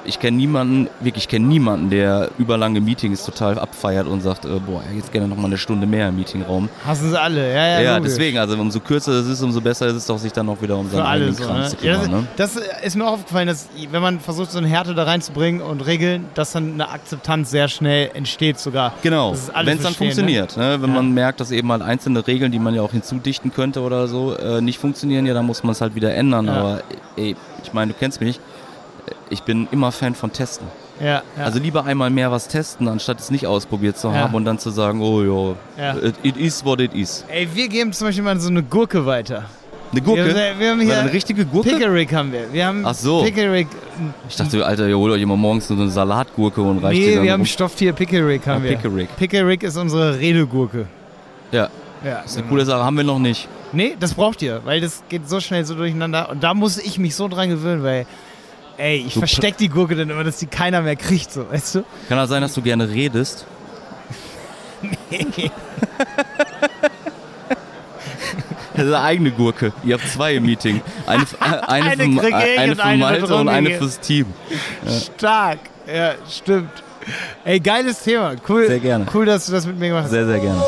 ich 0.05 0.21
kenne 0.21 0.37
niemanden, 0.37 0.89
wirklich 1.01 1.29
kenne 1.29 1.47
niemanden, 1.47 1.91
der 1.91 2.31
überlange 2.39 2.81
Meetings 2.81 3.25
total 3.25 3.59
abfeiert 3.59 4.07
und 4.07 4.21
sagt, 4.21 4.45
äh, 4.45 4.61
boah, 4.61 4.83
jetzt 4.95 5.13
gerne 5.13 5.29
noch 5.29 5.37
mal 5.37 5.47
eine 5.47 5.59
Stunde 5.59 5.87
mehr 5.87 6.09
im 6.09 6.17
Meetingraum. 6.17 6.69
Hassen 6.87 7.11
sie 7.11 7.21
alle, 7.21 7.53
ja, 7.53 7.67
ja. 7.67 7.81
Ja, 7.81 7.97
logisch. 7.97 8.13
deswegen, 8.13 8.39
also 8.39 8.57
umso 8.57 8.81
kürzer 8.81 9.13
es 9.13 9.27
ist, 9.27 9.43
umso 9.43 9.61
besser 9.61 9.87
ist 9.87 9.95
es 9.95 10.07
doch, 10.07 10.19
sich 10.19 10.33
dann 10.33 10.49
auch 10.49 10.61
wieder 10.61 10.77
um 10.77 10.91
seinen 10.91 11.07
eigenen 11.07 11.35
so, 11.35 11.45
Kram 11.45 11.61
ne? 11.61 11.69
zu 11.69 11.77
kümmern. 11.77 11.95
Ja, 11.95 12.25
das, 12.37 12.55
ne? 12.55 12.63
das, 12.63 12.85
ist 12.85 12.97
mir 12.97 13.07
auch 13.07 13.13
aufgefallen, 13.15 13.49
dass 13.49 13.69
wenn 13.91 14.03
man 14.03 14.21
versucht, 14.21 14.51
so 14.51 14.59
eine 14.59 14.69
Härte 14.69 14.95
da 14.95 15.05
reinzubringen 15.05 15.63
und 15.63 15.87
Regeln, 15.87 16.27
dass 16.35 16.53
dann 16.53 16.75
eine 16.75 16.91
Akzeptanz 16.91 17.51
sehr 17.51 17.69
schnell 17.69 18.11
entsteht 18.15 18.59
sogar. 18.59 18.95
Genau, 19.03 19.35
wenn 19.65 19.79
es 19.79 19.83
dann 19.83 19.95
funktioniert. 19.95 20.57
Ne? 20.57 20.79
Wenn 20.81 20.91
ja. 20.91 20.97
man 20.97 21.13
merkt, 21.13 21.41
dass 21.41 21.51
eben 21.51 21.71
halt 21.73 21.83
einzelne 21.83 22.27
Regeln, 22.27 22.53
die 22.53 22.59
man 22.59 22.75
ja 22.75 22.83
auch 22.83 22.93
hinzudichten 22.93 23.53
könnte 23.53 23.81
oder 23.81 24.09
so, 24.09 24.37
äh, 24.37 24.61
nicht 24.61 24.79
funktionieren, 24.79 25.27
ja, 25.27 25.35
dann 25.35 25.47
muss 25.47 25.63
man 25.63 25.73
es 25.73 25.81
halt 25.81 25.95
wieder 25.95 26.15
ändern. 26.15 26.47
Ja. 26.47 26.55
Aber 26.55 26.83
ey, 27.17 27.37
ich 27.63 27.73
meine, 27.73 27.93
du 27.93 27.99
kennst 27.99 28.21
mich 28.21 28.41
ich 29.31 29.43
bin 29.43 29.69
immer 29.71 29.93
Fan 29.93 30.15
von 30.15 30.33
Testen. 30.33 30.67
Ja, 31.01 31.07
ja. 31.07 31.23
Also 31.45 31.59
lieber 31.59 31.85
einmal 31.85 32.11
mehr 32.11 32.31
was 32.31 32.47
testen, 32.47 32.87
anstatt 32.87 33.19
es 33.19 33.31
nicht 33.31 33.47
ausprobiert 33.47 33.99
zu 33.99 34.13
haben 34.13 34.31
ja. 34.33 34.37
und 34.37 34.45
dann 34.45 34.59
zu 34.59 34.71
sagen, 34.71 35.01
oh 35.01 35.23
jo, 35.23 35.57
ja, 35.77 35.97
it, 35.97 36.15
it 36.23 36.37
is 36.37 36.65
what 36.65 36.81
it 36.81 36.95
is. 36.95 37.25
Ey, 37.29 37.49
wir 37.53 37.69
geben 37.69 37.93
zum 37.93 38.07
Beispiel 38.07 38.23
mal 38.23 38.39
so 38.39 38.49
eine 38.49 38.63
Gurke 38.63 39.05
weiter. 39.05 39.45
Eine 39.91 40.03
Gurke? 40.03 40.27
Wir, 40.27 40.59
wir 40.59 40.71
haben 40.71 40.81
hier 40.81 40.99
eine 40.99 41.13
richtige 41.13 41.45
Gurke? 41.47 41.71
Pickerick 41.71 42.13
haben 42.13 42.33
wir. 42.33 42.53
wir 42.53 42.67
haben 42.67 42.85
Ach 42.85 42.95
so. 42.95 43.23
Pickerick. 43.23 43.69
Ich 44.29 44.37
dachte, 44.37 44.65
Alter, 44.65 44.89
ihr 44.89 44.99
holt 44.99 45.13
euch 45.13 45.23
immer 45.23 45.37
morgens 45.37 45.69
so 45.69 45.75
eine 45.75 45.89
Salatgurke 45.89 46.63
und 46.63 46.79
reicht 46.79 47.01
Nee, 47.01 47.23
wir 47.23 47.33
haben 47.33 47.47
Stofftier 47.47 47.93
Pickerick 47.93 48.47
haben 48.47 48.63
ah, 48.63 48.65
wir. 48.65 48.77
Pickerick. 48.77 49.17
Pickerick 49.17 49.63
ist 49.63 49.77
unsere 49.77 50.19
Redegurke. 50.19 50.87
Ja. 51.53 51.69
Ja, 52.05 52.21
das 52.23 52.33
ist 52.33 52.39
eine 52.39 52.47
coole 52.49 52.65
Sache, 52.65 52.85
haben 52.85 52.97
wir 52.97 53.05
noch 53.05 53.19
nicht. 53.19 53.49
Nee, 53.73 53.97
das 53.99 54.15
braucht 54.15 54.43
ihr, 54.43 54.61
weil 54.65 54.81
das 54.81 55.03
geht 55.09 55.29
so 55.29 55.41
schnell 55.41 55.65
so 55.65 55.75
durcheinander. 55.75 56.29
Und 56.29 56.43
da 56.43 56.55
muss 56.55 56.79
ich 56.79 56.99
mich 56.99 57.15
so 57.15 57.29
dran 57.29 57.49
gewöhnen, 57.49 57.83
weil 57.83 58.07
Ey, 58.77 59.05
ich 59.07 59.15
versteck 59.15 59.57
die 59.57 59.69
Gurke 59.69 59.95
dann 59.95 60.11
immer, 60.11 60.25
dass 60.25 60.39
die 60.39 60.47
keiner 60.47 60.83
mehr 60.83 60.97
kriegt, 60.97 61.33
so, 61.33 61.49
weißt 61.49 61.77
du? 61.77 61.85
Kann 62.09 62.19
das 62.19 62.29
sein, 62.29 62.43
dass 62.43 62.55
du 62.55 62.63
gerne 62.63 62.89
redest? 62.89 63.47
nee. 65.11 65.51
Das 68.77 68.87
ist 68.87 68.93
eine 68.93 69.05
eigene 69.05 69.31
Gurke. 69.31 69.73
Ihr 69.85 69.95
habt 69.95 70.09
zwei 70.09 70.35
im 70.35 70.47
Meeting. 70.47 70.81
Eine, 71.07 71.25
eine, 71.41 71.91
eine, 71.91 72.13
vom, 72.13 72.19
eine 72.19 72.75
von 72.77 72.99
Malte 72.99 73.37
und 73.37 73.49
eine 73.49 73.71
fürs 73.71 74.01
Team. 74.01 74.27
Ja. 74.85 74.91
Stark. 74.93 75.59
Ja, 75.87 76.15
stimmt. 76.29 76.71
Ey, 77.45 77.61
geiles 77.61 78.03
Thema. 78.03 78.35
Cool. 78.49 78.67
Sehr 78.67 78.81
gerne. 78.81 79.07
Cool, 79.15 79.27
dass 79.27 79.47
du 79.47 79.53
das 79.53 79.65
mit 79.67 79.79
mir 79.79 79.89
gemacht 79.89 80.05
hast. 80.05 80.11
Sehr, 80.11 80.27
sehr 80.27 80.41
gerne. 80.41 80.61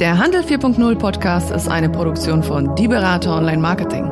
Der 0.00 0.18
Handel 0.18 0.40
4.0 0.42 0.98
Podcast 0.98 1.52
ist 1.52 1.68
eine 1.68 1.88
Produktion 1.88 2.42
von 2.42 2.74
Die 2.74 2.88
Berater 2.88 3.36
Online 3.36 3.58
Marketing. 3.58 4.11